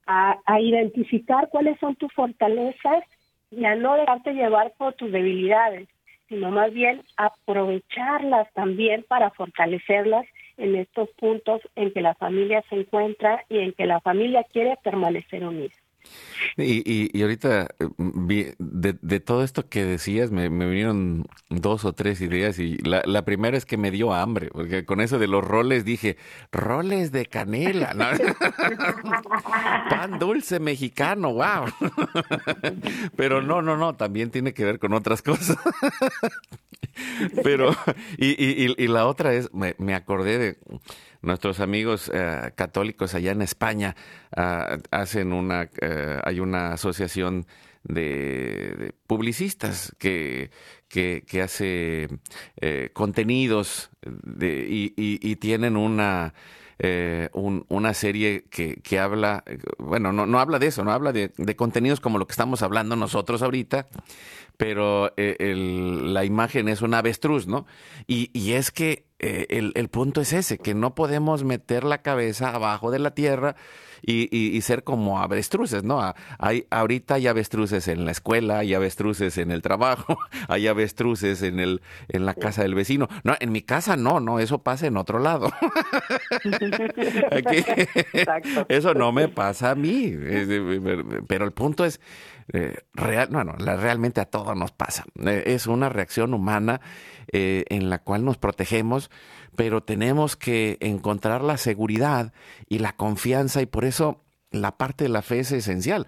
a, 0.07 0.37
a 0.45 0.61
identificar 0.61 1.49
cuáles 1.49 1.77
son 1.79 1.95
tus 1.95 2.11
fortalezas 2.13 3.03
y 3.51 3.65
a 3.65 3.75
no 3.75 3.95
dejarte 3.95 4.33
llevar 4.33 4.73
por 4.77 4.93
tus 4.93 5.11
debilidades 5.11 5.89
sino 6.29 6.51
más 6.51 6.71
bien 6.71 7.01
aprovecharlas 7.17 8.51
también 8.53 9.03
para 9.07 9.31
fortalecerlas 9.31 10.25
en 10.57 10.75
estos 10.75 11.09
puntos 11.11 11.61
en 11.75 11.91
que 11.91 12.01
la 12.01 12.15
familia 12.15 12.63
se 12.69 12.75
encuentra 12.75 13.43
y 13.49 13.59
en 13.59 13.73
que 13.73 13.85
la 13.85 13.99
familia 13.99 14.43
quiere 14.43 14.77
permanecer 14.83 15.43
unida. 15.43 15.73
Y, 16.57 16.81
y, 16.85 17.09
y 17.13 17.21
ahorita, 17.21 17.67
eh, 17.79 18.53
de, 18.57 18.97
de, 19.01 19.19
todo 19.19 19.43
esto 19.43 19.67
que 19.67 19.85
decías, 19.85 20.31
me, 20.31 20.49
me, 20.49 20.67
vinieron 20.67 21.27
dos 21.49 21.85
o 21.85 21.93
tres 21.93 22.21
ideas. 22.21 22.59
Y 22.59 22.77
la, 22.77 23.01
la, 23.05 23.23
primera 23.25 23.57
es 23.57 23.65
que 23.65 23.77
me 23.77 23.91
dio 23.91 24.13
hambre, 24.13 24.49
porque 24.51 24.85
con 24.85 25.01
eso 25.01 25.19
de 25.19 25.27
los 25.27 25.43
roles 25.43 25.85
dije, 25.85 26.17
roles 26.51 27.11
de 27.11 27.25
canela, 27.25 27.93
¿no? 27.93 28.05
pan 29.89 30.19
dulce 30.19 30.59
mexicano, 30.59 31.33
wow. 31.33 31.65
Pero 33.15 33.41
no, 33.41 33.61
no, 33.61 33.77
no, 33.77 33.95
también 33.95 34.31
tiene 34.31 34.53
que 34.53 34.65
ver 34.65 34.79
con 34.79 34.93
otras 34.93 35.21
cosas. 35.21 35.57
Pero, 37.43 37.75
y, 38.17 38.27
y, 38.27 38.73
y 38.77 38.87
la 38.87 39.07
otra 39.07 39.33
es, 39.33 39.53
me, 39.53 39.75
me 39.77 39.95
acordé 39.95 40.37
de 40.37 40.57
nuestros 41.21 41.59
amigos 41.59 42.09
uh, 42.09 42.49
católicos 42.55 43.13
allá 43.13 43.31
en 43.31 43.41
España 43.41 43.95
uh, 44.37 44.81
hacen 44.91 45.33
una, 45.33 45.69
uh, 45.81 46.19
hay 46.23 46.39
una 46.39 46.73
asociación 46.73 47.45
de, 47.83 48.93
publicistas 49.07 49.95
que, 49.97 50.51
que, 50.87 51.23
que 51.27 51.41
hace 51.41 52.07
eh, 52.61 52.89
contenidos 52.93 53.89
de, 54.01 54.65
y, 54.69 54.93
y, 54.95 55.35
tienen 55.37 55.77
una... 55.77 56.33
Eh, 56.81 57.27
un, 57.33 57.65
una 57.67 57.93
serie 57.93 58.45
que, 58.49 58.77
que 58.81 58.99
habla, 58.99 59.43
bueno, 59.79 60.13
no, 60.13 60.25
no, 60.25 60.39
habla 60.39 60.59
de 60.59 60.67
eso, 60.67 60.85
no 60.85 60.93
habla 60.93 61.11
de, 61.11 61.29
contenidos 61.57 61.99
como 61.99 62.17
lo 62.17 62.25
que 62.25 62.31
estamos 62.31 62.61
hablando 62.61 62.95
nosotros 62.95 63.41
ahorita, 63.41 63.87
pero 64.59 65.13
eh, 65.15 65.55
la 65.55 66.25
imagen 66.25 66.67
es 66.67 66.81
un 66.81 66.93
avestruz, 66.93 67.47
¿no? 67.47 67.65
Y, 68.07 68.29
y 68.37 68.51
es 68.51 68.71
que 68.71 69.05
eh, 69.17 69.45
el, 69.51 69.71
el, 69.75 69.87
punto 69.87 70.19
es 70.19 70.33
ese, 70.33 70.57
que 70.57 70.73
no 70.73 70.95
podemos 70.95 71.45
meter 71.45 71.85
la 71.85 72.01
cabeza 72.01 72.53
abajo 72.53 72.91
de 72.91 72.99
la 72.99 73.11
tierra 73.11 73.55
y, 74.01 74.29
y, 74.35 74.55
y 74.55 74.61
ser 74.61 74.83
como 74.83 75.19
avestruces, 75.19 75.83
¿no? 75.83 76.13
Hay, 76.37 76.65
ahorita 76.69 77.15
hay 77.15 77.27
avestruces 77.27 77.87
en 77.87 78.05
la 78.05 78.11
escuela, 78.11 78.59
hay 78.59 78.73
avestruces 78.73 79.37
en 79.37 79.51
el 79.51 79.61
trabajo, 79.61 80.17
hay 80.47 80.67
avestruces 80.67 81.41
en, 81.41 81.59
el, 81.59 81.81
en 82.07 82.25
la 82.25 82.33
casa 82.33 82.61
del 82.61 82.75
vecino. 82.75 83.07
No, 83.23 83.35
en 83.39 83.51
mi 83.51 83.61
casa 83.61 83.95
no, 83.97 84.19
no, 84.19 84.39
eso 84.39 84.59
pasa 84.63 84.87
en 84.87 84.97
otro 84.97 85.19
lado. 85.19 85.51
Aquí, 87.31 87.63
eso 88.69 88.93
no 88.93 89.11
me 89.11 89.27
pasa 89.27 89.71
a 89.71 89.75
mí. 89.75 90.15
Pero 91.27 91.45
el 91.45 91.51
punto 91.51 91.85
es, 91.85 91.99
eh, 92.51 92.77
real, 92.93 93.29
bueno, 93.31 93.53
realmente 93.57 94.21
a 94.21 94.25
todos 94.25 94.55
nos 94.55 94.71
pasa. 94.71 95.05
Eh, 95.25 95.43
es 95.47 95.67
una 95.67 95.89
reacción 95.89 96.33
humana 96.33 96.81
eh, 97.31 97.65
en 97.69 97.89
la 97.89 97.99
cual 97.99 98.25
nos 98.25 98.37
protegemos, 98.37 99.11
pero 99.59 99.83
tenemos 99.83 100.37
que 100.37 100.77
encontrar 100.79 101.43
la 101.43 101.57
seguridad 101.57 102.31
y 102.69 102.79
la 102.79 102.95
confianza 102.95 103.61
y 103.61 103.65
por 103.65 103.83
eso 103.83 104.23
la 104.51 104.77
parte 104.77 105.03
de 105.03 105.09
la 105.09 105.21
fe 105.21 105.39
es 105.39 105.51
esencial. 105.51 106.07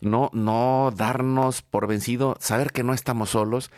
No, 0.00 0.30
no 0.32 0.92
darnos 0.96 1.62
por 1.62 1.88
vencido, 1.88 2.36
saber 2.38 2.70
que 2.70 2.84
no 2.84 2.94
estamos 2.94 3.30
solos, 3.30 3.72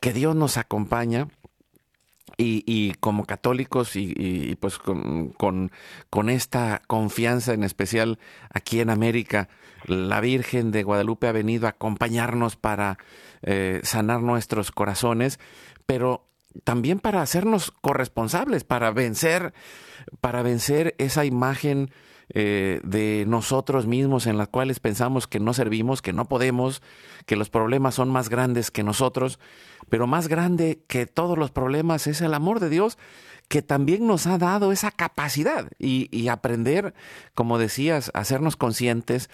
que 0.00 0.14
Dios 0.14 0.34
nos 0.34 0.56
acompaña. 0.56 1.28
Y, 2.38 2.64
y, 2.66 2.94
como 2.94 3.26
católicos 3.26 3.94
y, 3.94 4.56
pues 4.58 4.78
con, 4.78 5.28
con, 5.32 5.70
con, 6.08 6.30
esta 6.30 6.80
confianza 6.86 7.52
en 7.52 7.64
especial 7.64 8.18
aquí 8.54 8.80
en 8.80 8.88
América, 8.88 9.50
la 9.84 10.22
Virgen 10.22 10.70
de 10.70 10.82
Guadalupe 10.82 11.26
ha 11.26 11.32
venido 11.32 11.66
a 11.66 11.70
acompañarnos 11.70 12.56
para 12.56 12.96
eh, 13.42 13.80
sanar 13.82 14.22
nuestros 14.22 14.70
corazones, 14.72 15.38
pero 15.84 16.31
también 16.64 16.98
para 16.98 17.22
hacernos 17.22 17.70
corresponsables, 17.70 18.64
para 18.64 18.90
vencer, 18.90 19.52
para 20.20 20.42
vencer 20.42 20.94
esa 20.98 21.24
imagen 21.24 21.90
eh, 22.34 22.80
de 22.82 23.24
nosotros 23.26 23.86
mismos 23.86 24.26
en 24.26 24.38
las 24.38 24.48
cuales 24.48 24.80
pensamos 24.80 25.26
que 25.26 25.40
no 25.40 25.52
servimos, 25.52 26.00
que 26.00 26.12
no 26.12 26.28
podemos, 26.28 26.82
que 27.26 27.36
los 27.36 27.50
problemas 27.50 27.94
son 27.94 28.08
más 28.08 28.28
grandes 28.28 28.70
que 28.70 28.82
nosotros, 28.82 29.38
pero 29.90 30.06
más 30.06 30.28
grande 30.28 30.82
que 30.86 31.06
todos 31.06 31.36
los 31.36 31.50
problemas 31.50 32.06
es 32.06 32.20
el 32.20 32.32
amor 32.32 32.60
de 32.60 32.70
Dios 32.70 32.96
que 33.48 33.60
también 33.60 34.06
nos 34.06 34.26
ha 34.26 34.38
dado 34.38 34.72
esa 34.72 34.90
capacidad. 34.90 35.68
Y, 35.78 36.28
aprender, 36.28 36.94
como 37.34 37.58
decías, 37.58 38.10
a 38.14 38.20
hacernos 38.20 38.56
conscientes, 38.56 39.28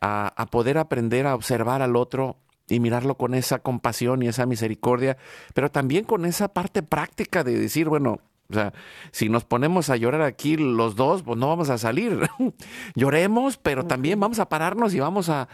a, 0.00 0.32
a 0.36 0.46
poder 0.46 0.78
aprender 0.78 1.26
a 1.26 1.34
observar 1.34 1.82
al 1.82 1.96
otro 1.96 2.36
y 2.68 2.80
mirarlo 2.80 3.16
con 3.16 3.34
esa 3.34 3.58
compasión 3.58 4.22
y 4.22 4.28
esa 4.28 4.46
misericordia, 4.46 5.16
pero 5.54 5.70
también 5.70 6.04
con 6.04 6.24
esa 6.24 6.48
parte 6.48 6.82
práctica 6.82 7.44
de 7.44 7.58
decir, 7.58 7.88
bueno, 7.88 8.20
o 8.50 8.54
sea, 8.54 8.72
si 9.10 9.28
nos 9.28 9.44
ponemos 9.44 9.88
a 9.88 9.96
llorar 9.96 10.22
aquí 10.22 10.56
los 10.56 10.96
dos, 10.96 11.22
pues 11.22 11.38
no 11.38 11.48
vamos 11.48 11.70
a 11.70 11.78
salir. 11.78 12.20
Lloremos, 12.94 13.56
pero 13.56 13.86
también 13.86 14.20
vamos 14.20 14.38
a 14.38 14.48
pararnos 14.48 14.94
y 14.94 15.00
vamos 15.00 15.28
a, 15.28 15.48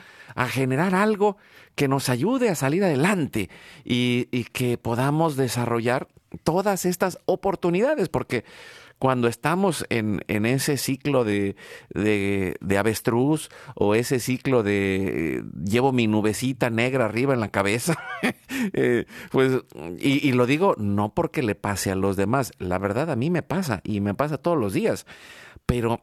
generar 0.51 0.95
algo 0.95 1.37
que 1.75 1.89
nos 1.89 2.09
ayude 2.09 2.51
a 2.51 2.55
salir 2.55 2.85
adelante 2.85 3.51
y, 3.85 4.29
y 4.31 4.45
que 4.45 4.79
podamos 4.79 5.37
desarrollar 5.37 6.09
todas 6.45 6.85
estas 6.85 7.19
oportunidades, 7.27 8.09
porque 8.09 8.45
cuando 9.01 9.29
estamos 9.29 9.87
en, 9.89 10.23
en 10.29 10.45
ese 10.45 10.77
ciclo 10.77 11.25
de, 11.25 11.57
de, 11.95 12.79
avestruz 12.79 13.49
o 13.75 13.95
ese 13.95 14.21
ciclo 14.21 14.63
de 14.63 15.43
llevo 15.65 15.91
mi 15.91 16.07
nubecita 16.07 16.69
negra 16.69 17.07
arriba 17.07 17.33
en 17.33 17.41
la 17.41 17.49
cabeza, 17.49 17.99
eh, 18.75 19.07
pues, 19.33 19.65
y, 19.99 20.29
y, 20.29 20.33
lo 20.33 20.45
digo 20.45 20.75
no 20.77 21.15
porque 21.15 21.43
le 21.43 21.55
pase 21.55 21.91
a 21.91 21.97
los 21.97 22.17
demás, 22.17 22.53
la 22.59 22.79
verdad 22.79 23.11
a 23.11 23.17
mí 23.17 23.31
me 23.31 23.43
pasa 23.43 23.81
y 23.85 24.03
me 24.03 24.13
pasa 24.13 24.37
todos 24.37 24.59
los 24.59 24.75
días, 24.75 25.07
pero 25.65 26.03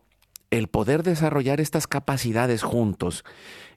el 0.49 0.67
poder 0.67 1.03
desarrollar 1.03 1.62
estas 1.62 1.86
capacidades 1.86 2.63
juntos 2.63 3.23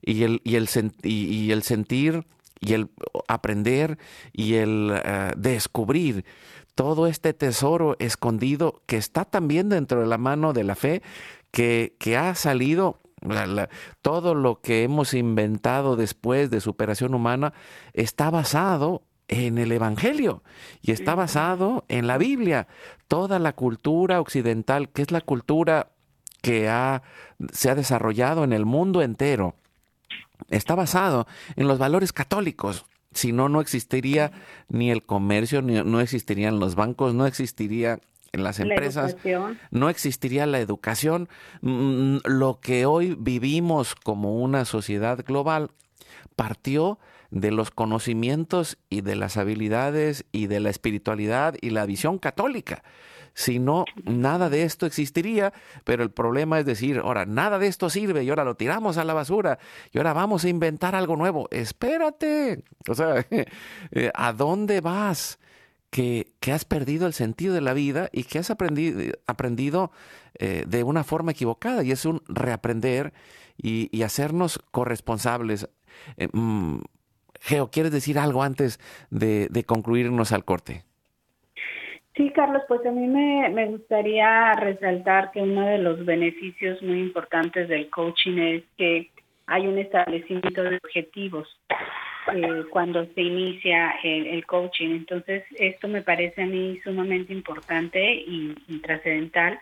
y 0.01 0.23
el, 0.23 0.41
y 0.45 0.57
el, 0.57 0.67
y, 1.03 1.51
el 1.51 1.63
sentir 1.63 2.25
y 2.59 2.73
el 2.73 2.89
aprender 3.29 3.99
y 4.33 4.55
el 4.55 4.93
eh, 5.05 5.33
descubrir 5.37 6.25
todo 6.81 7.07
este 7.07 7.35
tesoro 7.35 7.95
escondido 7.99 8.81
que 8.87 8.97
está 8.97 9.27
también 9.27 9.69
dentro 9.69 10.01
de 10.01 10.07
la 10.07 10.17
mano 10.17 10.55
de 10.55 10.65
la 10.65 10.75
fe, 10.75 11.03
que, 11.51 11.95
que 11.99 12.17
ha 12.17 12.35
salido 12.35 13.01
todo 14.01 14.35
lo 14.35 14.63
que 14.63 14.83
hemos 14.83 15.13
inventado 15.13 15.95
después 15.95 16.49
de 16.49 16.63
superación 16.63 17.13
humana 17.13 17.53
está 17.93 18.31
basado 18.31 19.03
en 19.29 19.59
el 19.59 19.73
Evangelio 19.73 20.43
y 20.81 20.93
está 20.93 21.15
basado 21.15 21.85
en 21.89 22.07
la 22.07 22.17
Biblia. 22.17 22.67
Toda 23.09 23.39
la 23.39 23.53
cultura 23.53 24.19
occidental, 24.19 24.89
que 24.89 25.03
es 25.03 25.11
la 25.11 25.21
cultura 25.21 25.91
que 26.41 26.71
ha, 26.71 27.03
se 27.53 27.69
ha 27.69 27.75
desarrollado 27.75 28.43
en 28.43 28.55
el 28.55 28.65
mundo 28.65 29.03
entero, 29.03 29.55
está 30.49 30.77
basado 30.77 31.27
en 31.57 31.69
los 31.69 31.79
valores 31.79 32.15
católicos. 32.15 32.87
Si 33.13 33.33
no, 33.33 33.49
no 33.49 33.61
existiría 33.61 34.33
ni 34.69 34.91
el 34.91 35.03
comercio, 35.03 35.63
ni, 35.63 35.83
no 35.83 36.01
existirían 36.01 36.61
los 36.61 36.75
bancos, 36.75 37.15
no 37.15 37.27
existiría 37.27 38.01
en 38.33 38.45
las 38.45 38.61
empresas, 38.61 39.17
no 39.71 39.89
existiría 39.89 40.47
la 40.47 40.61
educación. 40.61 41.29
Mm, 41.63 42.19
lo 42.25 42.61
que 42.61 42.87
hoy 42.87 43.17
vivimos 43.19 43.95
como 43.95 44.37
una 44.37 44.65
sociedad 44.65 45.25
global 45.25 45.71
partió 46.37 46.99
de 47.31 47.51
los 47.51 47.71
conocimientos 47.71 48.79
y 48.89 49.03
de 49.03 49.17
las 49.17 49.37
habilidades 49.37 50.25
y 50.33 50.47
de 50.47 50.61
la 50.61 50.71
espiritualidad 50.71 51.55
y 51.61 51.71
la 51.71 51.87
visión 51.87 52.19
católica. 52.19 52.83
Si 53.35 53.59
no, 53.59 53.85
nada 54.05 54.51
de 54.51 54.65
esto 54.65 54.87
existiría, 54.87 55.53
pero 55.85 56.03
el 56.03 56.11
problema 56.11 56.59
es 56.59 56.67
decir, 56.67 56.99
ahora, 56.99 57.27
nada 57.27 57.59
de 57.59 57.67
esto 57.67 57.91
sirve 57.91 58.25
y 58.25 58.31
ahora 58.31 58.45
lo 58.45 58.57
tiramos 58.57 58.99
a 58.99 59.05
la 59.05 59.15
basura 59.15 59.59
y 59.93 59.99
ahora 59.99 60.13
vamos 60.13 60.45
a 60.45 60.49
inventar 60.49 60.95
algo 60.95 61.17
nuevo. 61.17 61.49
Espérate, 61.51 62.65
o 62.89 62.95
sea, 62.95 63.27
eh, 63.91 64.11
¿a 64.15 64.33
dónde 64.33 64.81
vas? 64.81 65.39
Que, 65.91 66.35
que, 66.39 66.53
has 66.53 66.65
perdido 66.65 67.09
el 67.09 67.15
sentido 67.15 67.53
de 67.53 67.61
la 67.61 67.73
vida 67.73 68.11
y 68.13 68.23
que 68.23 68.39
has 68.39 68.51
aprendido, 68.51 69.13
aprendido 69.27 69.91
eh, 70.39 70.65
de 70.69 70.85
una 70.85 71.03
forma 71.03 71.33
equivocada 71.33 71.83
y 71.83 71.91
es 71.91 72.05
un 72.05 72.23
reaprender 72.29 73.13
y, 73.57 74.03
hacernos 74.03 74.61
corresponsables. 74.71 75.69
Eh, 76.17 76.29
mm, 76.33 76.79
Geo, 77.41 77.71
¿quieres 77.71 77.93
decir 77.93 78.19
algo 78.19 78.43
antes 78.43 78.79
de, 79.11 79.49
de 79.51 79.65
concluirnos 79.65 80.33
al 80.33 80.45
corte? 80.45 80.85
Sí, 82.17 82.31
Carlos, 82.31 82.63
pues 82.67 82.85
a 82.85 82.91
mí 82.91 83.07
me, 83.07 83.67
gustaría 83.67 84.53
resaltar 84.55 85.31
que 85.31 85.41
uno 85.41 85.67
de 85.67 85.79
los 85.79 86.05
beneficios 86.05 86.83
muy 86.83 87.01
importantes 87.01 87.69
del 87.69 87.89
coaching 87.89 88.39
es 88.39 88.65
que 88.77 89.11
hay 89.47 89.67
un 89.67 89.79
establecimiento 89.79 90.63
de 90.63 90.77
objetivos 90.77 91.49
eh, 92.35 92.65
cuando 92.71 93.07
se 93.15 93.23
inicia 93.23 93.95
el, 94.03 94.45
coaching. 94.45 94.91
Entonces, 94.91 95.45
esto 95.57 95.87
me 95.89 96.03
parece 96.03 96.43
a 96.43 96.47
mí 96.47 96.81
sumamente 96.83 97.33
importante 97.33 98.01
y, 98.13 98.55
trascendental 98.83 99.61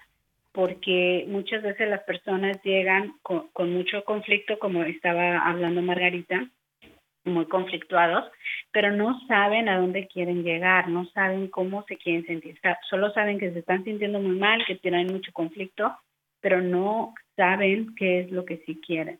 porque 0.53 1.25
muchas 1.29 1.63
veces 1.63 1.89
las 1.89 2.03
personas 2.03 2.61
llegan 2.65 3.15
con 3.23 3.73
mucho 3.73 4.05
conflicto, 4.05 4.59
como 4.59 4.83
estaba 4.83 5.39
hablando 5.47 5.83
Margarita, 5.83 6.49
muy 7.25 7.47
conflictuados, 7.47 8.25
pero 8.79 8.93
no 8.93 9.21
saben 9.27 9.69
a 9.69 9.81
dónde 9.81 10.07
quieren 10.07 10.45
llegar, 10.45 10.89
no 10.89 11.05
saben 11.07 11.49
cómo 11.49 11.85
se 11.89 11.97
quieren 11.97 12.25
sentir, 12.27 12.61
solo 12.89 13.13
saben 13.13 13.37
que 13.37 13.51
se 13.51 13.59
están 13.59 13.83
sintiendo 13.83 14.21
muy 14.21 14.39
mal, 14.39 14.65
que 14.65 14.77
tienen 14.77 15.09
mucho 15.09 15.33
conflicto, 15.33 15.97
pero 16.41 16.61
no 16.63 17.13
saben 17.35 17.97
qué 17.97 18.21
es 18.21 18.31
lo 18.31 18.45
que 18.45 18.59
sí 18.59 18.81
quieren. 18.81 19.19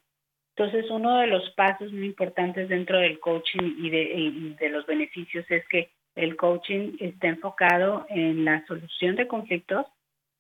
Entonces, 0.55 0.89
uno 0.93 1.19
de 1.19 1.27
los 1.27 1.51
pasos 1.57 1.93
muy 1.93 2.07
importantes 2.07 2.69
dentro 2.69 2.99
del 3.01 3.19
coaching 3.19 3.79
y 3.79 3.91
de, 3.91 4.03
y 4.03 4.55
de 4.61 4.69
los 4.69 4.87
beneficios 4.87 5.45
es 5.51 5.67
que 5.67 5.91
el 6.15 6.37
coaching 6.37 6.93
está 7.01 7.27
enfocado 7.27 8.07
en 8.11 8.45
la 8.45 8.65
solución 8.67 9.17
de 9.17 9.27
conflictos 9.27 9.87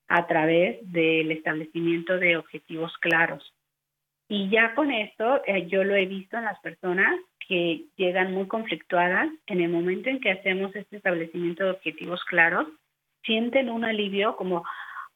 a 0.06 0.28
través 0.28 0.78
del 0.92 1.32
establecimiento 1.32 2.20
de 2.20 2.36
objetivos 2.36 2.96
claros. 2.98 3.52
Y 4.28 4.50
ya 4.50 4.74
con 4.74 4.90
esto, 4.90 5.42
eh, 5.46 5.66
yo 5.68 5.84
lo 5.84 5.94
he 5.94 6.06
visto 6.06 6.36
en 6.36 6.44
las 6.44 6.60
personas 6.60 7.18
que 7.46 7.86
llegan 7.96 8.32
muy 8.32 8.46
conflictuadas, 8.46 9.30
en 9.46 9.60
el 9.62 9.70
momento 9.70 10.10
en 10.10 10.20
que 10.20 10.32
hacemos 10.32 10.74
este 10.76 10.96
establecimiento 10.96 11.64
de 11.64 11.70
objetivos 11.70 12.22
claros, 12.24 12.68
sienten 13.24 13.70
un 13.70 13.84
alivio 13.84 14.36
como, 14.36 14.64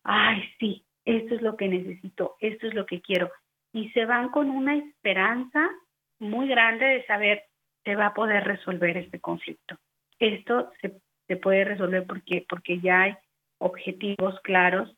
ay, 0.02 0.42
sí, 0.58 0.82
esto 1.04 1.34
es 1.34 1.42
lo 1.42 1.56
que 1.56 1.68
necesito, 1.68 2.36
esto 2.40 2.66
es 2.66 2.74
lo 2.74 2.86
que 2.86 3.02
quiero. 3.02 3.30
Y 3.72 3.90
se 3.90 4.06
van 4.06 4.30
con 4.30 4.50
una 4.50 4.76
esperanza 4.76 5.70
muy 6.18 6.48
grande 6.48 6.86
de 6.86 7.06
saber 7.06 7.44
se 7.84 7.96
va 7.96 8.06
a 8.06 8.14
poder 8.14 8.44
resolver 8.44 8.96
este 8.96 9.20
conflicto. 9.20 9.76
Esto 10.18 10.70
se, 10.80 11.00
se 11.26 11.36
puede 11.36 11.64
resolver 11.64 12.06
porque, 12.06 12.46
porque 12.48 12.80
ya 12.80 13.02
hay 13.02 13.16
objetivos 13.58 14.40
claros 14.42 14.94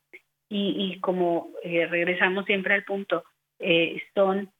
y, 0.48 0.92
y 0.92 1.00
como 1.00 1.50
eh, 1.62 1.86
regresamos 1.86 2.44
siempre 2.44 2.74
al 2.74 2.84
punto, 2.84 3.24
eh, 3.58 4.02
son 4.14 4.50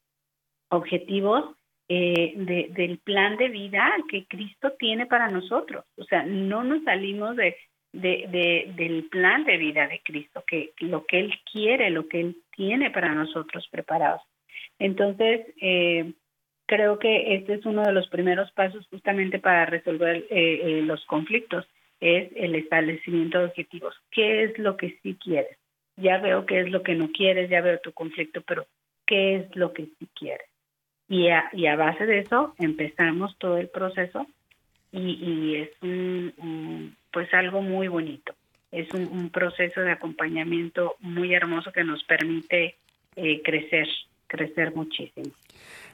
objetivos 0.69 1.57
eh, 1.89 2.33
de, 2.37 2.69
del 2.75 2.99
plan 2.99 3.37
de 3.37 3.49
vida 3.49 3.93
que 4.09 4.27
Cristo 4.27 4.73
tiene 4.79 5.07
para 5.07 5.29
nosotros. 5.29 5.85
O 5.97 6.05
sea, 6.05 6.25
no 6.25 6.65
nos 6.65 6.83
salimos 6.85 7.37
de, 7.37 7.57
de, 7.93 8.73
del 8.75 9.05
plan 9.11 9.45
de 9.45 9.57
vida 9.57 9.87
de 9.87 10.01
Cristo, 10.03 10.43
que 10.47 10.73
lo 10.81 11.05
que 11.07 11.21
Él 11.21 11.35
quiere, 11.51 11.91
lo 11.91 12.09
que 12.09 12.21
Él 12.21 12.37
tiene 12.57 12.91
para 12.91 13.15
nosotros 13.15 13.69
preparados. 13.71 14.23
Entonces, 14.79 15.47
eh, 15.61 16.13
creo 16.67 16.99
que 16.99 17.35
este 17.35 17.55
es 17.55 17.67
uno 17.67 17.83
de 17.83 17.93
los 17.93 18.09
primeros 18.09 18.51
pasos 18.53 18.87
justamente 18.89 19.39
para 19.39 19.67
resolver 19.67 20.27
los 20.31 21.05
conflictos, 21.05 21.67
es 22.01 22.31
el 22.37 22.55
establecimiento 22.55 23.39
de 23.39 23.45
objetivos. 23.47 23.95
¿Qué 24.11 24.45
es 24.45 24.59
lo 24.59 24.77
que 24.77 24.99
sí 25.03 25.17
quieres? 25.23 25.59
Ya 25.97 26.19
veo 26.19 26.45
qué 26.45 26.61
es 26.61 26.71
lo 26.71 26.83
que 26.83 26.95
no 26.95 27.11
quieres, 27.13 27.49
ya 27.49 27.61
veo 27.61 27.79
tu 27.79 27.93
conflicto, 27.93 28.43
pero 28.43 28.67
¿qué 29.07 29.37
es 29.37 29.57
lo 29.57 29.73
que 29.73 29.87
sí 29.99 30.09
quieres? 30.19 30.49
Y 31.09 31.29
a, 31.29 31.51
y 31.53 31.67
a 31.67 31.77
base 31.77 32.07
de 32.07 32.21
eso 32.21 32.55
empezamos 32.59 33.37
todo 33.39 33.59
el 33.59 33.69
proceso 33.69 34.27
y, 34.93 35.57
es 35.57 35.71
un, 35.83 36.97
pues 37.13 37.33
algo 37.35 37.63
muy 37.63 37.89
bonito. 37.89 38.35
Es 38.71 38.93
un, 38.93 39.31
proceso 39.31 39.81
de 39.81 39.93
acompañamiento 39.93 40.97
muy 41.01 41.35
hermoso 41.35 41.73
que 41.73 41.85
nos 41.85 42.03
permite 42.05 42.77
eh, 43.17 43.43
crecer, 43.43 43.89
crecer 44.27 44.75
muchísimo. 44.75 45.31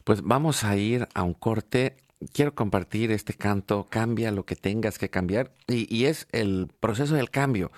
Pues 0.05 0.23
vamos 0.23 0.65
a 0.65 0.77
ir 0.77 1.07
a 1.15 1.23
un 1.23 1.35
corte. 1.35 1.97
Quiero 2.35 2.55
compartir 2.55 3.11
este 3.11 3.35
canto, 3.35 3.87
cambia 3.89 4.31
lo 4.31 4.45
que 4.45 4.57
tengas 4.57 4.99
que 4.99 5.09
cambiar, 5.09 5.51
y, 5.67 5.95
y 5.95 6.05
es 6.05 6.29
el 6.33 6.69
proceso 6.81 7.15
del 7.15 7.31
cambio 7.31 7.71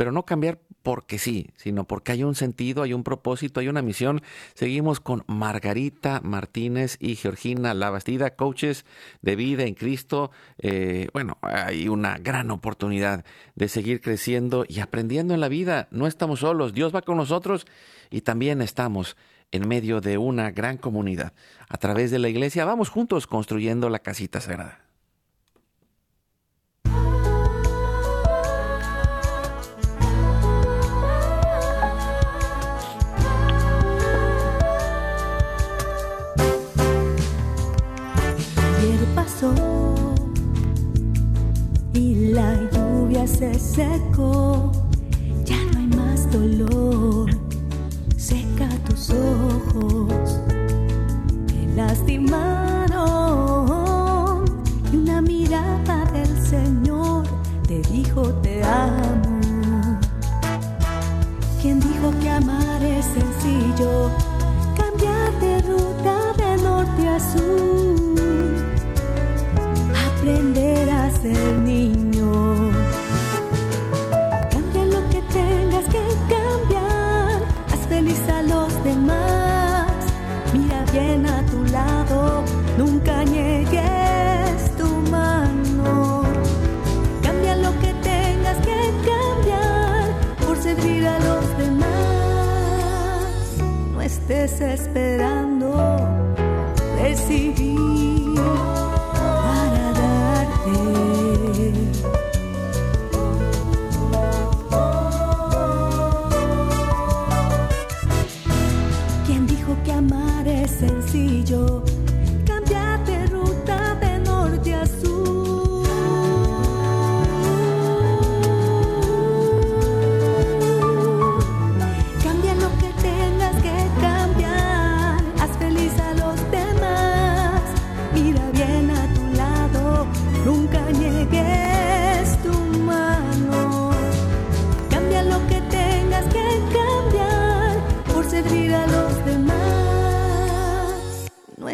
pero 0.00 0.12
no 0.12 0.24
cambiar 0.24 0.58
porque 0.82 1.18
sí, 1.18 1.50
sino 1.56 1.84
porque 1.84 2.12
hay 2.12 2.24
un 2.24 2.34
sentido, 2.34 2.82
hay 2.82 2.94
un 2.94 3.04
propósito, 3.04 3.60
hay 3.60 3.68
una 3.68 3.82
misión. 3.82 4.22
Seguimos 4.54 4.98
con 4.98 5.24
Margarita 5.26 6.22
Martínez 6.24 6.96
y 7.00 7.16
Georgina 7.16 7.74
Labastida, 7.74 8.34
coaches 8.34 8.86
de 9.20 9.36
vida 9.36 9.64
en 9.64 9.74
Cristo. 9.74 10.30
Eh, 10.56 11.08
bueno, 11.12 11.36
hay 11.42 11.86
una 11.88 12.16
gran 12.16 12.50
oportunidad 12.50 13.26
de 13.56 13.68
seguir 13.68 14.00
creciendo 14.00 14.64
y 14.66 14.80
aprendiendo 14.80 15.34
en 15.34 15.40
la 15.40 15.48
vida. 15.48 15.86
No 15.90 16.06
estamos 16.06 16.40
solos, 16.40 16.72
Dios 16.72 16.94
va 16.94 17.02
con 17.02 17.18
nosotros 17.18 17.66
y 18.08 18.22
también 18.22 18.62
estamos 18.62 19.18
en 19.50 19.68
medio 19.68 20.00
de 20.00 20.16
una 20.16 20.50
gran 20.50 20.78
comunidad. 20.78 21.34
A 21.68 21.76
través 21.76 22.10
de 22.10 22.20
la 22.20 22.30
iglesia 22.30 22.64
vamos 22.64 22.88
juntos 22.88 23.26
construyendo 23.26 23.90
la 23.90 23.98
casita 23.98 24.40
sagrada. 24.40 24.89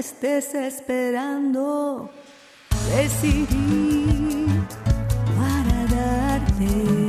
Estés 0.07 0.55
esperando 0.55 2.11
recibir 2.95 4.47
para 5.37 5.87
darte. 5.95 7.06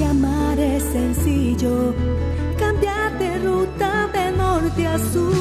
Que 0.00 0.06
amar 0.06 0.58
es 0.58 0.82
sencillo? 0.82 1.94
Cambiar 2.58 3.18
de 3.18 3.38
ruta 3.40 4.08
de 4.14 4.32
norte 4.32 4.86
a 4.86 4.98
sur. 4.98 5.39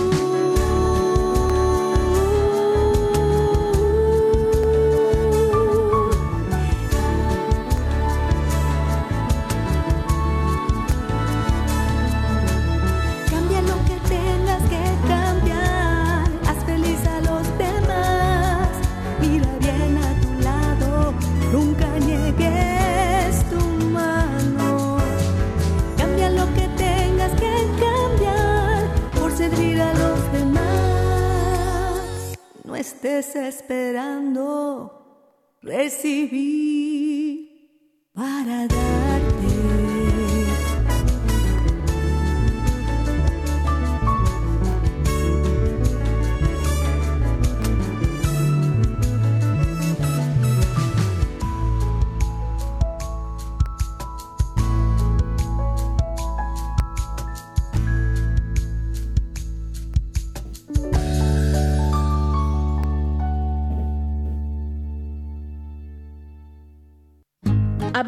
Estés 33.20 33.55
esperando 33.55 34.89
recibir 35.61 37.49
para 38.13 38.65
darte. 38.67 38.89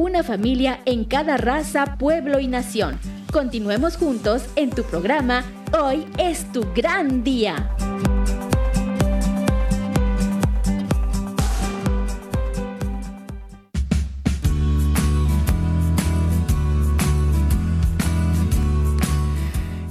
una 0.00 0.22
familia 0.22 0.80
en 0.86 1.04
cada 1.04 1.36
raza, 1.36 1.98
pueblo 1.98 2.40
y 2.40 2.46
nación. 2.46 2.98
Continuemos 3.30 3.98
juntos 3.98 4.48
en 4.56 4.70
tu 4.70 4.82
programa 4.82 5.44
Hoy 5.78 6.06
es 6.16 6.50
tu 6.52 6.64
gran 6.74 7.22
día. 7.22 7.76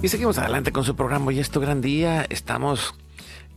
Y 0.02 0.08
seguimos 0.08 0.40
adelante 0.40 0.72
con 0.72 0.84
su 0.84 0.96
programa 0.96 1.28
Hoy 1.28 1.38
es 1.38 1.52
tu 1.52 1.60
gran 1.60 1.82
día. 1.82 2.26
Estamos 2.30 2.96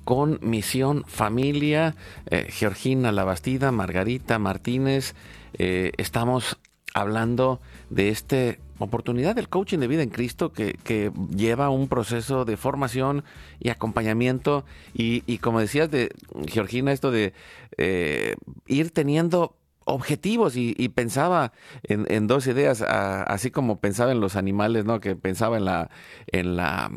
con 0.04 0.38
Misión 0.42 1.04
Familia, 1.06 1.94
eh, 2.26 2.46
Georgina 2.50 3.10
Labastida, 3.10 3.72
Margarita 3.72 4.38
Martínez. 4.38 5.14
Eh, 5.58 5.92
estamos 5.96 6.58
hablando 6.94 7.60
de 7.90 8.08
esta 8.10 8.56
oportunidad 8.78 9.34
del 9.34 9.48
coaching 9.48 9.78
de 9.78 9.88
vida 9.88 10.02
en 10.02 10.10
Cristo 10.10 10.52
que, 10.52 11.12
lleva 11.34 11.70
un 11.70 11.88
proceso 11.88 12.44
de 12.44 12.56
formación 12.56 13.24
y 13.60 13.70
acompañamiento. 13.70 14.64
Y, 14.94 15.38
como 15.38 15.60
decías 15.60 15.90
de 15.90 16.10
Georgina, 16.46 16.92
esto 16.92 17.10
de 17.10 17.32
eh, 17.78 18.36
ir 18.66 18.90
teniendo 18.90 19.56
objetivos 19.84 20.56
y, 20.56 20.88
pensaba 20.90 21.52
en, 21.84 22.06
en, 22.08 22.26
dos 22.26 22.46
ideas, 22.46 22.82
así 22.82 23.50
como 23.50 23.80
pensaba 23.80 24.12
en 24.12 24.20
los 24.20 24.36
animales, 24.36 24.84
¿no? 24.84 25.00
Que 25.00 25.16
pensaba 25.16 25.56
en 25.56 25.64
la, 25.64 25.90
en 26.26 26.56
la, 26.56 26.90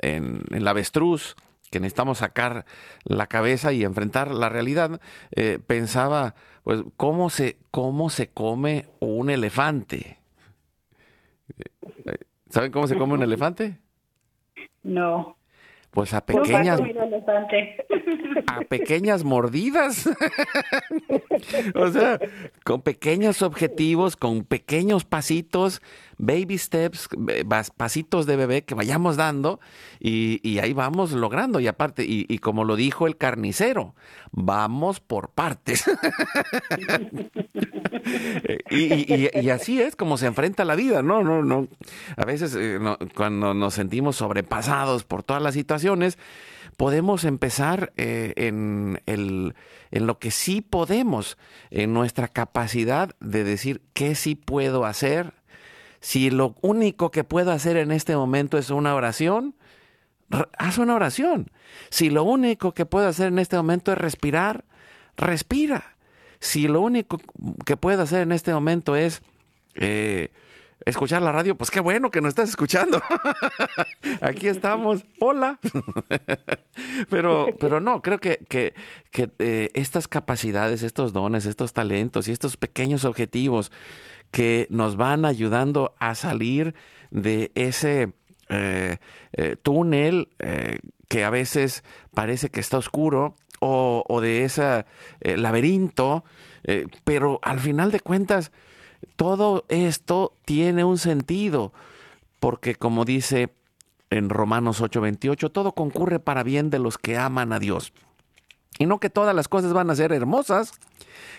en, 0.00 0.42
en 0.50 0.64
la 0.64 0.70
avestruz, 0.70 1.36
que 1.74 1.80
necesitamos 1.80 2.18
sacar 2.18 2.66
la 3.02 3.26
cabeza 3.26 3.72
y 3.72 3.82
enfrentar 3.82 4.30
la 4.30 4.48
realidad, 4.48 5.00
eh, 5.32 5.58
pensaba, 5.66 6.36
pues, 6.62 6.84
¿cómo 6.96 7.30
se, 7.30 7.56
cómo 7.72 8.10
se 8.10 8.28
come 8.28 8.86
un 9.00 9.28
elefante? 9.28 10.18
¿Saben 12.48 12.70
cómo 12.70 12.86
se 12.86 12.96
come 12.96 13.14
un 13.14 13.24
elefante? 13.24 13.78
No. 14.84 15.36
Pues 15.90 16.14
a 16.14 16.24
pequeñas 16.24 16.80
a 18.46 18.60
pequeñas 18.60 19.24
mordidas. 19.24 20.08
o 21.74 21.88
sea, 21.88 22.20
con 22.64 22.82
pequeños 22.82 23.42
objetivos, 23.42 24.16
con 24.16 24.44
pequeños 24.44 25.04
pasitos, 25.04 25.82
baby 26.18 26.58
steps, 26.58 27.08
pasitos 27.76 28.26
de 28.26 28.36
bebé 28.36 28.64
que 28.64 28.74
vayamos 28.74 29.16
dando 29.16 29.60
y, 30.00 30.58
ahí 30.58 30.72
vamos 30.72 31.12
logrando. 31.12 31.60
Y 31.60 31.66
aparte, 31.66 32.04
y, 32.06 32.38
como 32.38 32.64
lo 32.64 32.76
dijo 32.76 33.06
el 33.06 33.16
carnicero, 33.16 33.94
vamos 34.32 35.00
por 35.00 35.30
partes. 35.30 35.84
y, 38.70 39.40
y, 39.40 39.50
así 39.50 39.80
es 39.80 39.96
como 39.96 40.18
se 40.18 40.26
enfrenta 40.26 40.64
la 40.64 40.74
vida, 40.74 41.02
¿no? 41.02 41.22
no, 41.22 41.42
no. 41.42 41.68
A 42.16 42.24
veces 42.24 42.56
eh, 42.58 42.78
cuando 43.14 43.54
nos 43.54 43.74
sentimos 43.74 44.16
sobrepasados 44.16 45.04
por 45.04 45.22
todas 45.22 45.42
las 45.42 45.54
situaciones, 45.54 46.18
podemos 46.76 47.24
empezar 47.24 47.92
eh, 47.96 48.34
en 48.36 49.54
lo 49.92 50.18
que 50.18 50.30
sí 50.30 50.60
podemos, 50.60 51.38
en 51.70 51.92
nuestra 51.92 52.28
capacidad 52.28 53.14
de 53.20 53.44
decir 53.44 53.82
qué 53.94 54.14
sí 54.14 54.34
puedo 54.34 54.84
hacer. 54.84 55.34
Si 56.04 56.28
lo 56.28 56.54
único 56.60 57.10
que 57.10 57.24
puedo 57.24 57.50
hacer 57.50 57.78
en 57.78 57.90
este 57.90 58.14
momento 58.14 58.58
es 58.58 58.68
una 58.68 58.94
oración, 58.94 59.54
haz 60.58 60.76
una 60.76 60.94
oración. 60.94 61.50
Si 61.88 62.10
lo 62.10 62.24
único 62.24 62.74
que 62.74 62.84
puedo 62.84 63.08
hacer 63.08 63.28
en 63.28 63.38
este 63.38 63.56
momento 63.56 63.90
es 63.90 63.96
respirar, 63.96 64.66
respira. 65.16 65.96
Si 66.40 66.68
lo 66.68 66.82
único 66.82 67.18
que 67.64 67.78
puedo 67.78 68.02
hacer 68.02 68.20
en 68.20 68.32
este 68.32 68.52
momento 68.52 68.96
es 68.96 69.22
eh, 69.76 70.30
escuchar 70.84 71.22
la 71.22 71.32
radio, 71.32 71.56
pues 71.56 71.70
qué 71.70 71.80
bueno 71.80 72.10
que 72.10 72.20
nos 72.20 72.28
estás 72.28 72.50
escuchando. 72.50 73.00
Aquí 74.20 74.48
estamos. 74.48 75.06
Hola. 75.20 75.58
pero, 77.08 77.46
pero 77.58 77.80
no, 77.80 78.02
creo 78.02 78.18
que, 78.18 78.44
que, 78.46 78.74
eh, 79.38 79.70
estas 79.72 80.06
capacidades, 80.06 80.82
estos 80.82 81.14
dones, 81.14 81.46
estos 81.46 81.72
talentos 81.72 82.28
y 82.28 82.32
estos 82.32 82.58
pequeños 82.58 83.06
objetivos 83.06 83.72
que 84.30 84.66
nos 84.70 84.96
van 84.96 85.24
ayudando 85.24 85.94
a 85.98 86.14
salir 86.14 86.74
de 87.10 87.52
ese 87.54 88.12
eh, 88.48 88.98
eh, 89.32 89.56
túnel 89.62 90.28
eh, 90.38 90.78
que 91.08 91.24
a 91.24 91.30
veces 91.30 91.84
parece 92.12 92.50
que 92.50 92.60
está 92.60 92.78
oscuro 92.78 93.36
o, 93.60 94.04
o 94.06 94.20
de 94.20 94.44
ese 94.44 94.84
laberinto, 95.20 96.24
pero 97.04 97.38
al 97.42 97.60
final 97.60 97.90
de 97.90 98.00
cuentas 98.00 98.52
todo 99.16 99.64
esto 99.68 100.34
tiene 100.44 100.84
un 100.84 100.98
sentido, 100.98 101.72
porque 102.40 102.74
como 102.74 103.04
dice 103.04 103.54
en 104.10 104.28
Romanos 104.28 104.80
8:28, 104.80 105.50
todo 105.50 105.72
concurre 105.72 106.20
para 106.20 106.42
bien 106.42 106.70
de 106.70 106.78
los 106.78 106.98
que 106.98 107.16
aman 107.16 107.52
a 107.52 107.58
Dios. 107.58 107.92
Y 108.78 108.86
no 108.86 108.98
que 108.98 109.10
todas 109.10 109.34
las 109.34 109.48
cosas 109.48 109.72
van 109.72 109.90
a 109.90 109.94
ser 109.94 110.12
hermosas, 110.12 110.72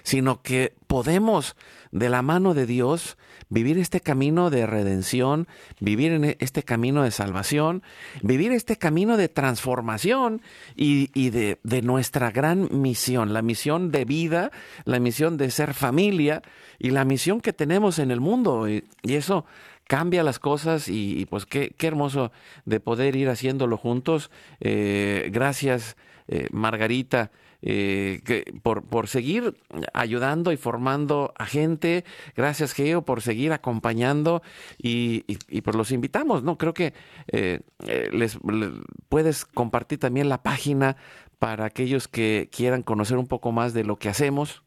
sino 0.03 0.41
que 0.41 0.73
podemos 0.87 1.55
de 1.91 2.09
la 2.09 2.21
mano 2.21 2.53
de 2.53 2.65
Dios 2.65 3.17
vivir 3.49 3.77
este 3.77 4.01
camino 4.01 4.49
de 4.49 4.65
redención, 4.65 5.47
vivir 5.79 6.11
en 6.11 6.35
este 6.39 6.63
camino 6.63 7.03
de 7.03 7.11
salvación, 7.11 7.83
vivir 8.21 8.51
este 8.51 8.77
camino 8.77 9.17
de 9.17 9.29
transformación 9.29 10.41
y, 10.75 11.09
y 11.13 11.29
de, 11.29 11.59
de, 11.63 11.81
nuestra 11.81 12.31
gran 12.31 12.69
misión, 12.71 13.33
la 13.33 13.41
misión 13.41 13.91
de 13.91 14.05
vida, 14.05 14.51
la 14.83 14.99
misión 14.99 15.37
de 15.37 15.51
ser 15.51 15.73
familia 15.73 16.41
y 16.79 16.89
la 16.89 17.05
misión 17.05 17.41
que 17.41 17.53
tenemos 17.53 17.99
en 17.99 18.11
el 18.11 18.19
mundo. 18.19 18.67
Y, 18.67 18.83
eso 19.03 19.45
cambia 19.87 20.23
las 20.23 20.39
cosas 20.39 20.87
y, 20.89 21.25
pues 21.27 21.45
qué, 21.45 21.73
qué, 21.77 21.87
hermoso 21.87 22.31
de 22.65 22.79
poder 22.79 23.15
ir 23.15 23.29
haciéndolo 23.29 23.77
juntos. 23.77 24.31
Eh, 24.59 25.29
gracias, 25.31 25.95
eh, 26.27 26.47
Margarita. 26.51 27.31
Eh, 27.67 28.21
por, 28.61 28.87
por 28.87 29.07
seguir 29.07 29.55
ayudando 29.93 30.51
y 30.51 30.57
formando 30.57 31.33
a 31.35 31.47
gente. 31.47 32.03
Gracias, 32.35 32.73
Geo, 32.73 33.03
por 33.03 33.21
seguir 33.21 33.53
acompañando 33.53 34.43
y, 34.77 35.23
y, 35.27 35.61
pues 35.61 35.75
los 35.75 35.91
invitamos, 35.91 36.43
¿no? 36.43 36.59
Creo 36.59 36.75
que 36.75 36.93
les, 38.11 38.37
puedes 39.09 39.45
compartir 39.45 39.99
también 39.99 40.29
la 40.29 40.43
página 40.43 40.95
para 41.39 41.65
aquellos 41.65 42.07
que 42.07 42.49
quieran 42.55 42.83
conocer 42.83 43.17
un 43.17 43.27
poco 43.27 43.51
más 43.51 43.73
de 43.73 43.83
lo 43.83 43.95
que 43.95 44.09
hacemos. 44.09 44.63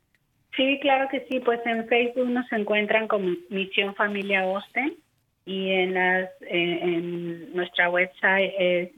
Sí, 0.56 0.78
claro 0.80 1.08
que 1.08 1.24
sí. 1.28 1.38
Pues 1.38 1.60
en 1.66 1.86
Facebook 1.86 2.28
nos 2.28 2.50
encuentran 2.52 3.06
como 3.06 3.28
Misión 3.48 3.94
Familia 3.94 4.44
Osten 4.44 4.96
y 5.44 5.70
en, 5.70 5.94
las, 5.94 6.30
en 6.40 7.54
nuestra 7.54 7.90
website 7.90 8.52
es 8.58 8.90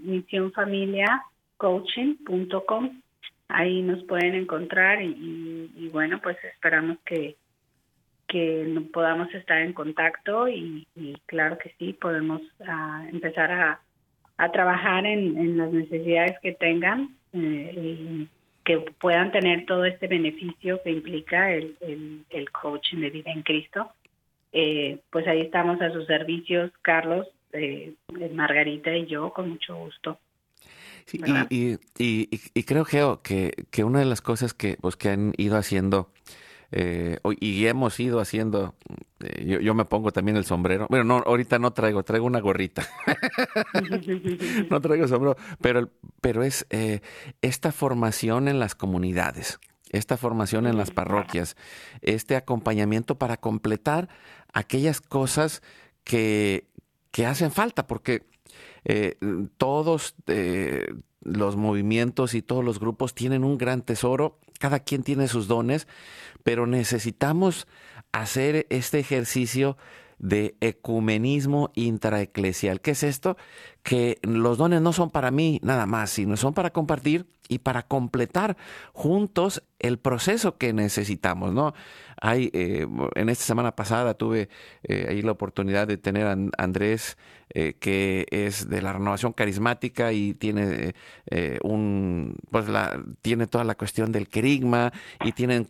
misionfamiliacoaching.com. 1.61 3.00
Ahí 3.48 3.82
nos 3.82 4.02
pueden 4.04 4.34
encontrar 4.34 5.02
y, 5.02 5.88
bueno, 5.92 6.20
pues 6.22 6.36
esperamos 6.44 6.98
que, 7.04 7.36
que 8.28 8.80
podamos 8.92 9.32
estar 9.34 9.61
en 9.61 9.72
contacto 9.72 10.48
y, 10.48 10.86
claro 11.26 11.58
que 11.58 11.74
sí, 11.78 11.92
podemos 11.92 12.40
ah, 12.66 13.04
empezar 13.11 13.50
a, 13.50 13.80
a 14.36 14.52
trabajar 14.52 15.04
en, 15.04 15.36
en, 15.36 15.58
las 15.58 15.72
necesidades 15.72 16.38
que 16.40 16.52
tengan 16.52 17.16
eh, 17.32 18.26
que 18.64 18.78
puedan 19.00 19.32
tener 19.32 19.66
todo 19.66 19.84
este 19.84 20.06
beneficio 20.06 20.80
que 20.82 20.90
implica 20.90 21.52
el, 21.52 21.76
el, 22.30 22.50
coaching 22.52 22.98
de 22.98 23.11
vida 23.11 23.32
en 23.32 23.42
Cristo. 23.42 23.90
Eh, 24.52 24.98
pues 25.11 25.26
ahí 25.26 25.40
estamos 25.40 25.80
a 25.80 25.90
sus 25.90 26.06
servicios, 26.06 26.70
Carlos, 26.82 27.26
eh, 27.52 27.94
Margarita 28.32 28.94
y 28.94 29.06
yo, 29.06 29.32
con 29.32 29.50
mucho 29.50 29.76
gusto. 29.76 30.18
Y, 31.12 31.78
y, 31.98 32.40
y, 32.54 32.62
creo, 32.64 32.84
Geo, 32.84 33.22
que, 33.22 33.66
que 33.70 33.84
una 33.84 33.98
de 33.98 34.04
las 34.04 34.20
cosas 34.20 34.54
que, 34.54 34.76
pues, 34.80 34.96
que 34.96 35.11
han 35.11 35.32
ido 35.36 35.56
haciendo 35.56 36.11
eh, 36.72 37.18
y 37.40 37.66
hemos 37.66 37.98
ido 37.98 38.20
haciendo, 38.20 38.74
eh, 39.20 39.58
yo, 39.61 39.74
me 39.74 39.84
pongo 39.84 40.12
también 40.12 40.36
el 40.36 40.44
sombrero. 40.44 40.86
Bueno, 40.88 41.04
no, 41.04 41.16
ahorita 41.26 41.58
no 41.58 41.72
traigo, 41.72 42.04
traigo 42.04 42.26
una 42.26 42.40
gorrita. 42.40 42.86
no 44.70 44.80
traigo 44.80 45.08
sombrero, 45.08 45.36
pero, 45.61 45.90
pero 46.20 46.42
es 46.44 46.66
eh, 46.70 47.00
esta 47.42 47.72
formación 47.72 48.46
en 48.46 48.61
las 48.61 48.74
comunidades, 48.76 49.58
esta 49.90 50.16
formación 50.16 50.66
en 50.66 50.76
las 50.76 50.92
parroquias, 50.92 51.56
este 52.02 52.36
acompañamiento 52.36 53.18
para 53.18 53.36
completar 53.38 54.08
aquellas 54.52 55.00
cosas 55.00 55.62
que, 56.04 56.68
que 57.11 57.26
hacen 57.26 57.50
falta, 57.50 57.88
porque 57.88 58.30
todos 59.57 60.14
los 61.22 61.57
movimientos 61.57 62.35
y 62.35 62.43
todos 62.43 62.64
los 62.64 62.81
grupos 62.81 63.14
tienen 63.14 63.45
un 63.45 63.59
gran 63.59 63.83
tesoro, 63.83 64.39
cada 64.59 64.81
quien 64.81 65.03
tiene 65.03 65.28
sus 65.28 65.49
dones, 65.49 65.87
pero 66.43 66.66
necesitamos 66.66 67.66
hacer 68.12 68.66
este 68.70 68.99
ejercicio 68.99 69.76
de 70.21 70.55
ecumenismo 70.61 71.71
intraeclesial. 71.75 72.81
¿Qué 72.81 72.93
es 72.93 73.03
esto? 73.03 73.37
Que 73.83 74.18
los 74.23 74.59
dones 74.59 74.81
no 74.83 74.93
son 74.93 75.11
para 75.11 75.31
mí 75.31 75.59
nada 75.62 75.87
más, 75.87 76.11
sino 76.11 76.37
son 76.37 76.55
para 76.55 76.71
compartir 76.71 77.27
y 77.49 77.59
para 77.59 77.83
completar 77.83 78.57
juntos 78.93 79.64
el 79.81 79.99
proceso 79.99 80.57
que 80.57 80.73
necesitamos, 80.73 81.53
¿no? 81.53 81.75
Hay, 82.21 82.51
eh, 82.53 82.87
en 83.16 83.29
esta 83.29 83.45
semana 83.45 83.75
pasada 83.75 84.14
tuve 84.14 84.51
eh, 84.85 85.07
ahí 85.09 85.23
la 85.23 85.33
oportunidad 85.33 85.89
de 85.89 85.97
tener 85.97 86.27
a 86.27 86.37
Andrés, 86.59 87.16
eh, 87.53 87.75
que 87.81 88.27
es 88.31 88.68
de 88.68 88.83
la 88.83 88.93
renovación 88.93 89.33
carismática 89.33 90.12
y 90.12 90.35
tiene 90.35 90.95
un, 91.64 92.37
pues 92.51 92.68
la, 92.68 93.03
tiene 93.23 93.49
toda 93.49 93.64
la 93.64 93.75
cuestión 93.75 94.12
del 94.12 94.29
querigma 94.29 94.93
y 95.25 95.33
tienen 95.33 95.66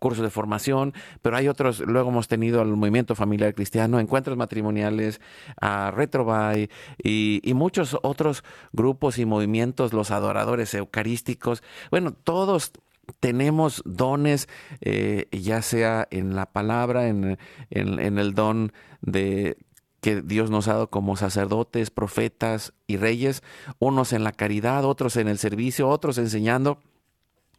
cursos 0.00 0.24
de 0.24 0.30
formación, 0.30 0.92
pero 1.22 1.36
hay 1.36 1.46
otros, 1.46 1.78
luego 1.78 2.10
hemos 2.10 2.26
tenido 2.26 2.60
al 2.60 2.68
Movimiento 2.68 3.14
Familiar 3.14 3.54
Cristiano, 3.54 4.00
encuentros 4.00 4.36
matrimoniales, 4.36 5.20
a 5.60 5.92
Retrobay 5.92 6.68
y, 6.98 7.40
muchos 7.54 7.98
otros 8.02 8.42
grupos 8.72 9.18
y 9.18 9.26
movimientos, 9.26 9.92
los 9.92 10.10
adoradores 10.10 10.72
eucarísticos. 10.72 11.62
Bueno, 11.90 12.12
todos 12.12 12.72
tenemos 13.20 13.82
dones, 13.84 14.48
eh, 14.80 15.26
ya 15.30 15.60
sea 15.60 16.08
en 16.10 16.34
la 16.34 16.46
palabra, 16.46 17.08
en, 17.08 17.38
en, 17.70 18.18
el 18.18 18.34
don 18.34 18.72
de 19.02 19.58
que 20.00 20.22
Dios 20.22 20.48
nos 20.50 20.68
ha 20.68 20.72
dado 20.74 20.90
como 20.90 21.16
sacerdotes, 21.16 21.90
profetas 21.90 22.72
y 22.86 22.96
reyes, 22.96 23.42
unos 23.78 24.14
en 24.14 24.24
la 24.24 24.32
caridad, 24.32 24.86
otros 24.86 25.16
en 25.16 25.28
el 25.28 25.36
servicio, 25.36 25.88
otros 25.88 26.16
enseñando, 26.16 26.78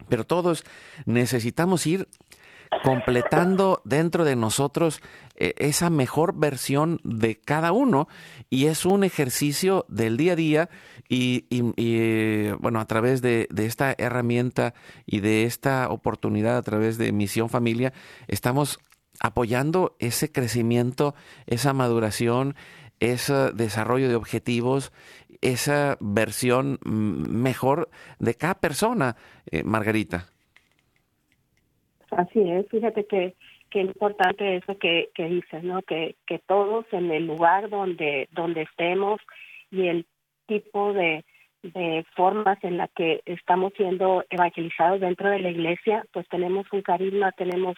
pero 0.08 0.24
todos 0.24 0.64
necesitamos 1.06 1.86
ir 1.86 2.08
completando 2.82 3.82
dentro 3.84 4.24
de 4.24 4.36
nosotros 4.36 5.00
eh, 5.36 5.54
esa 5.58 5.90
mejor 5.90 6.34
versión 6.36 7.00
de 7.04 7.36
cada 7.36 7.72
uno 7.72 8.08
y 8.50 8.66
es 8.66 8.86
un 8.86 9.04
ejercicio 9.04 9.84
del 9.88 10.16
día 10.16 10.32
a 10.32 10.36
día 10.36 10.70
y, 11.08 12.50
bueno, 12.60 12.80
a 12.80 12.86
través 12.86 13.20
de, 13.20 13.46
esta 13.58 13.94
herramienta 13.98 14.72
y 15.04 15.20
de 15.20 15.44
esta 15.44 15.88
oportunidad 15.90 16.56
a 16.56 16.62
través 16.62 16.96
de 16.96 17.12
Misión 17.12 17.50
Familia, 17.50 17.92
estamos 18.28 18.80
apoyando 19.20 19.94
ese 19.98 20.32
crecimiento, 20.32 21.14
esa 21.46 21.74
maduración, 21.74 22.56
ese 22.98 23.52
desarrollo 23.52 24.08
de 24.08 24.14
objetivos, 24.14 24.90
esa 25.42 25.98
versión 26.00 26.78
mejor 26.84 27.90
de 28.18 28.34
cada 28.34 28.54
persona, 28.54 29.16
eh, 29.50 29.64
Margarita. 29.64 30.31
Así 32.16 32.40
es, 32.50 32.68
fíjate 32.68 33.06
que 33.06 33.34
qué 33.70 33.80
importante 33.80 34.56
eso 34.56 34.76
que, 34.78 35.08
que 35.14 35.24
dices, 35.28 35.62
¿no? 35.62 35.80
Que, 35.82 36.16
que 36.26 36.38
todos 36.38 36.84
en 36.92 37.10
el 37.10 37.26
lugar 37.26 37.70
donde, 37.70 38.28
donde 38.32 38.62
estemos 38.62 39.20
y 39.70 39.88
el 39.88 40.06
tipo 40.46 40.92
de, 40.92 41.24
de 41.62 42.04
formas 42.14 42.62
en 42.62 42.76
la 42.76 42.88
que 42.88 43.22
estamos 43.24 43.72
siendo 43.76 44.24
evangelizados 44.28 45.00
dentro 45.00 45.30
de 45.30 45.38
la 45.38 45.50
iglesia, 45.50 46.04
pues 46.12 46.28
tenemos 46.28 46.66
un 46.72 46.82
carisma, 46.82 47.32
tenemos 47.32 47.76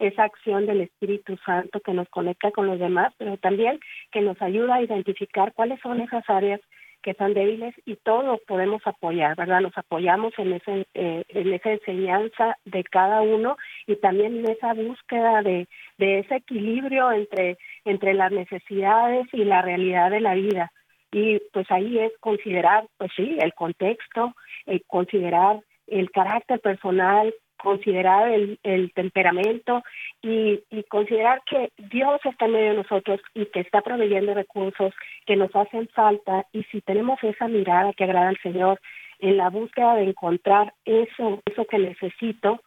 esa 0.00 0.24
acción 0.24 0.66
del 0.66 0.80
Espíritu 0.80 1.36
Santo 1.46 1.80
que 1.80 1.92
nos 1.92 2.08
conecta 2.08 2.50
con 2.50 2.66
los 2.66 2.80
demás, 2.80 3.14
pero 3.18 3.36
también 3.36 3.78
que 4.10 4.20
nos 4.20 4.40
ayuda 4.42 4.74
a 4.74 4.82
identificar 4.82 5.52
cuáles 5.54 5.80
son 5.80 6.00
esas 6.00 6.28
áreas 6.28 6.60
que 7.06 7.12
están 7.12 7.34
débiles 7.34 7.72
y 7.84 7.94
todos 7.94 8.40
podemos 8.48 8.82
apoyar, 8.84 9.36
¿verdad? 9.36 9.60
Nos 9.60 9.78
apoyamos 9.78 10.34
en, 10.38 10.54
ese, 10.54 10.88
eh, 10.92 11.22
en 11.28 11.52
esa 11.52 11.70
enseñanza 11.70 12.58
de 12.64 12.82
cada 12.82 13.20
uno 13.20 13.56
y 13.86 13.94
también 13.94 14.36
en 14.38 14.50
esa 14.50 14.74
búsqueda 14.74 15.40
de, 15.42 15.68
de 15.98 16.18
ese 16.18 16.34
equilibrio 16.34 17.12
entre, 17.12 17.58
entre 17.84 18.12
las 18.12 18.32
necesidades 18.32 19.28
y 19.32 19.44
la 19.44 19.62
realidad 19.62 20.10
de 20.10 20.18
la 20.18 20.34
vida. 20.34 20.72
Y 21.12 21.38
pues 21.52 21.70
ahí 21.70 21.96
es 21.96 22.10
considerar, 22.18 22.88
pues 22.98 23.12
sí, 23.14 23.38
el 23.40 23.54
contexto, 23.54 24.34
el 24.66 24.82
considerar 24.88 25.60
el 25.86 26.10
carácter 26.10 26.58
personal, 26.58 27.32
considerar 27.56 28.28
el, 28.28 28.58
el 28.62 28.92
temperamento 28.92 29.82
y, 30.22 30.60
y, 30.70 30.82
considerar 30.84 31.42
que 31.48 31.70
Dios 31.76 32.20
está 32.24 32.46
en 32.46 32.52
medio 32.52 32.70
de 32.70 32.76
nosotros 32.78 33.20
y 33.34 33.46
que 33.46 33.60
está 33.60 33.80
proveyendo 33.80 34.34
recursos 34.34 34.94
que 35.26 35.36
nos 35.36 35.54
hacen 35.54 35.88
falta 35.88 36.46
y 36.52 36.64
si 36.64 36.80
tenemos 36.80 37.22
esa 37.22 37.48
mirada 37.48 37.92
que 37.92 38.04
agrada 38.04 38.28
al 38.28 38.38
Señor 38.42 38.80
en 39.18 39.36
la 39.36 39.50
búsqueda 39.50 39.94
de 39.94 40.04
encontrar 40.04 40.74
eso, 40.84 41.42
eso 41.46 41.64
que 41.64 41.78
necesito, 41.78 42.60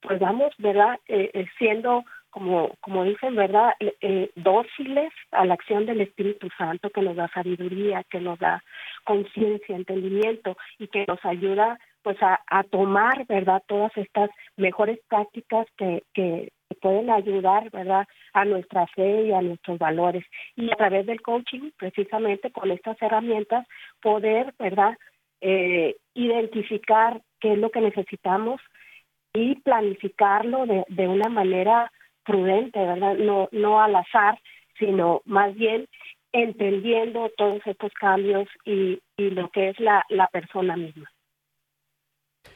pues 0.00 0.20
vamos, 0.20 0.52
¿verdad? 0.58 0.98
Eh, 1.08 1.30
eh 1.32 1.46
siendo 1.58 2.04
como, 2.34 2.72
como 2.80 3.04
dicen, 3.04 3.36
¿verdad? 3.36 3.74
Eh, 3.78 3.94
eh, 4.00 4.30
dóciles 4.34 5.12
a 5.30 5.44
la 5.44 5.54
acción 5.54 5.86
del 5.86 6.00
Espíritu 6.00 6.48
Santo 6.58 6.90
que 6.90 7.00
nos 7.00 7.14
da 7.14 7.28
sabiduría, 7.28 8.02
que 8.10 8.20
nos 8.20 8.40
da 8.40 8.62
conciencia, 9.04 9.76
entendimiento 9.76 10.56
y 10.80 10.88
que 10.88 11.04
nos 11.06 11.24
ayuda 11.24 11.78
pues 12.04 12.18
a, 12.20 12.38
tomar, 12.70 13.26
¿verdad? 13.26 13.62
Todas 13.66 13.90
estas 13.96 14.30
mejores 14.56 15.00
prácticas 15.08 15.66
que, 15.76 16.02
que 16.12 16.52
pueden 16.82 17.10
ayudar, 17.10 17.70
¿verdad? 17.70 18.06
A 18.34 18.44
nuestra 18.44 18.86
fe 18.88 19.22
y 19.22 19.32
a 19.32 19.40
nuestros 19.40 19.78
valores. 19.78 20.22
Y 20.54 20.70
a 20.70 20.76
través 20.76 21.06
del 21.06 21.22
coaching, 21.22 21.70
precisamente 21.78 22.52
con 22.52 22.70
estas 22.70 23.00
herramientas, 23.00 23.66
poder, 24.02 24.54
¿verdad? 24.58 24.96
Eh, 25.40 25.96
identificar 26.12 27.22
qué 27.40 27.54
es 27.54 27.58
lo 27.58 27.70
que 27.70 27.80
necesitamos 27.80 28.60
y 29.32 29.56
planificarlo 29.62 30.66
de, 30.66 30.84
de 30.88 31.08
una 31.08 31.30
manera 31.30 31.90
prudente, 32.22 32.78
¿verdad? 32.78 33.14
No, 33.16 33.48
no 33.50 33.80
al 33.80 33.96
azar, 33.96 34.38
sino 34.78 35.22
más 35.24 35.54
bien 35.54 35.86
entendiendo 36.32 37.30
todos 37.36 37.62
estos 37.64 37.92
cambios 37.94 38.46
y, 38.66 39.00
y 39.16 39.30
lo 39.30 39.48
que 39.50 39.70
es 39.70 39.80
la, 39.80 40.04
la 40.10 40.26
persona 40.26 40.76
misma. 40.76 41.08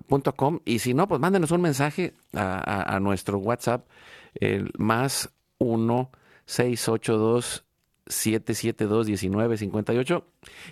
punto 0.07 0.35
.com. 0.35 0.61
Y 0.65 0.79
si 0.79 0.95
no, 0.95 1.07
pues 1.07 1.21
mándenos 1.21 1.51
un 1.51 1.61
mensaje 1.61 2.15
a, 2.33 2.95
a, 2.95 3.01
nuestro 3.01 3.37
WhatsApp, 3.39 3.87
el 4.35 4.71
más 4.79 5.31
1 5.59 6.11
682 6.47 7.67
772-1958, 8.07 10.25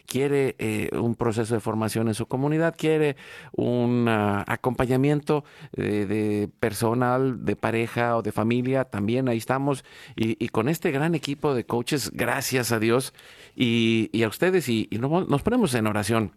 quiere 0.06 0.56
eh, 0.58 0.88
un 0.92 1.14
proceso 1.14 1.54
de 1.54 1.60
formación 1.60 2.08
en 2.08 2.14
su 2.14 2.26
comunidad, 2.26 2.74
quiere 2.76 3.16
un 3.52 4.06
ah, 4.08 4.44
acompañamiento 4.46 5.44
eh, 5.76 6.06
de 6.06 6.48
personal, 6.60 7.44
de 7.44 7.56
pareja 7.56 8.16
o 8.16 8.22
de 8.22 8.32
familia, 8.32 8.84
también 8.84 9.28
ahí 9.28 9.36
estamos. 9.38 9.84
Y, 10.16 10.48
con 10.48 10.68
este 10.68 10.90
gran 10.90 11.14
equipo 11.14 11.54
de 11.54 11.64
coaches, 11.64 12.10
gracias 12.12 12.72
a 12.72 12.78
Dios 12.78 13.14
y, 13.56 14.22
a 14.22 14.28
ustedes, 14.28 14.68
y, 14.68 14.90
nos 14.92 15.42
ponemos 15.42 15.72
en 15.74 15.86
oración, 15.86 16.32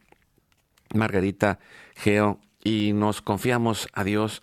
Margarita, 0.93 1.60
Geo, 1.96 2.39
y 2.64 2.93
nos 2.93 3.22
confiamos 3.22 3.89
a 3.93 4.06
Dios 4.06 4.41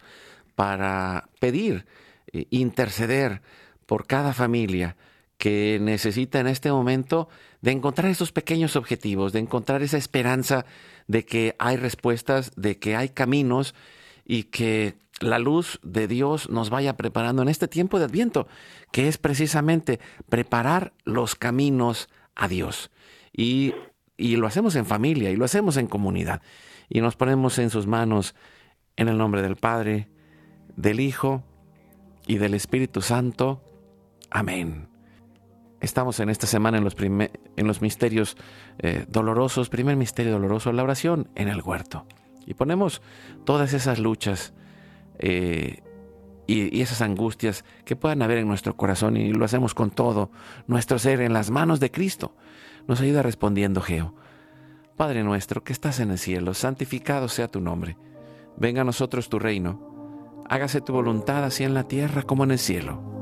para 0.55 1.31
pedir, 1.41 1.87
eh, 2.33 2.47
interceder 2.51 3.41
por 3.87 4.07
cada 4.07 4.35
familia 4.35 4.97
que 5.43 5.79
necesita 5.81 6.39
en 6.39 6.47
este 6.47 6.71
momento 6.71 7.29
de 7.63 7.73
encontrar 7.73 8.09
esos 8.09 8.31
pequeños 8.31 8.77
objetivos, 8.77 9.33
de 9.33 9.41
encontrar 9.41 9.83
esa 9.83 9.97
esperanza 9.97 10.65
de 11.09 11.25
que 11.25 11.57
hay 11.59 11.77
respuestas, 11.77 12.53
de 12.55 12.79
que 12.79 12.95
hay 12.95 13.09
caminos 13.09 13.75
y 14.25 14.45
que 14.45 14.95
la 15.19 15.41
luz 15.41 15.81
de 15.83 16.07
Dios 16.07 16.49
nos 16.49 16.71
vaya 16.71 16.97
preparando 16.97 17.43
en 17.43 17.49
este 17.49 17.67
tiempo 17.67 17.99
de 17.99 18.05
Adviento, 18.05 18.47
que 18.93 19.09
es 19.09 19.19
precisamente 19.19 19.99
preparar 20.29 20.93
los 21.03 21.35
caminos 21.35 22.09
a 22.37 22.47
Dios. 22.47 22.93
Y, 23.33 23.75
y 24.17 24.37
lo 24.37 24.47
hacemos 24.47 24.77
en 24.77 24.87
familia 24.87 25.33
y 25.33 25.37
lo 25.37 25.45
hacemos 25.45 25.77
en 25.77 25.89
comunidad. 25.89 26.41
Y 26.89 27.01
nos 27.01 27.17
ponemos 27.17 27.59
en 27.59 27.71
sus 27.71 27.89
manos 27.89 28.37
en 28.95 29.09
el 29.09 29.19
nombre 29.19 29.43
del 29.43 29.57
Padre, 29.57 30.07
del 30.77 31.01
Hijo 31.01 31.43
y 32.29 32.39
del 32.39 32.55
Espíritu 32.55 33.03
Santo. 33.03 33.61
Amén. 34.31 34.92
Estamos 35.83 36.21
en 36.21 36.31
esta 36.31 36.47
semana 36.47 36.79
en 36.79 36.85
los, 36.85 36.97
en 37.01 37.67
los 37.67 37.83
misterios 37.83 38.37
eh, 38.79 39.05
dolorosos. 39.09 39.69
Primer 39.69 39.97
misterio 39.97 40.31
doloroso, 40.31 40.73
la 40.73 40.85
oración 40.85 41.29
en 41.35 41.49
el 41.49 41.61
huerto. 41.61 42.07
Y 42.47 42.55
ponemos 42.55 43.03
todas 43.45 43.73
esas 43.73 43.99
luchas 43.99 44.55
eh, 45.19 45.83
y, 46.47 46.77
y, 46.77 46.83
esas 46.83 47.03
angustias 47.03 47.65
que 47.85 47.97
puedan 47.97 48.23
haber 48.23 48.39
en 48.39 48.47
nuestro 48.47 48.77
corazón 48.77 49.17
y 49.17 49.33
lo 49.33 49.45
hacemos 49.45 49.75
con 49.75 49.91
todo 49.91 50.31
nuestro 50.69 51.01
ser 51.01 51.21
en 51.21 51.33
las 51.33 51.51
manos 51.51 51.81
de 51.81 51.91
Cristo. 51.91 52.37
Nos 52.87 53.01
ayuda 53.01 53.23
respondiendo 53.23 53.81
Geo. 53.81 54.15
Padre 54.97 55.25
nuestro 55.25 55.65
que 55.65 55.73
estás 55.73 55.99
en 55.99 56.13
el 56.13 56.19
cielo, 56.19 56.55
santificado 56.55 57.27
sea 57.27 57.49
tu 57.49 57.61
nombre. 57.61 57.97
Venga 58.57 58.83
a 58.83 58.85
nosotros 58.85 59.29
tu 59.29 59.41
reino. 59.41 60.45
Hágase 60.49 60.81
tu 60.81 60.93
voluntad 60.93 61.43
así 61.43 61.65
en 61.65 61.75
la 61.75 61.89
tierra 61.89 62.23
como 62.23 62.45
en 62.45 62.53
el 62.53 62.59
cielo. 62.61 63.22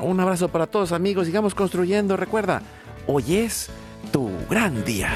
Un 0.00 0.18
abrazo 0.20 0.48
para 0.48 0.66
todos 0.66 0.92
amigos, 0.92 1.26
sigamos 1.26 1.54
construyendo. 1.54 2.16
Recuerda, 2.16 2.62
hoy 3.06 3.36
es 3.36 3.68
tu 4.10 4.30
gran 4.48 4.84
día. 4.84 5.10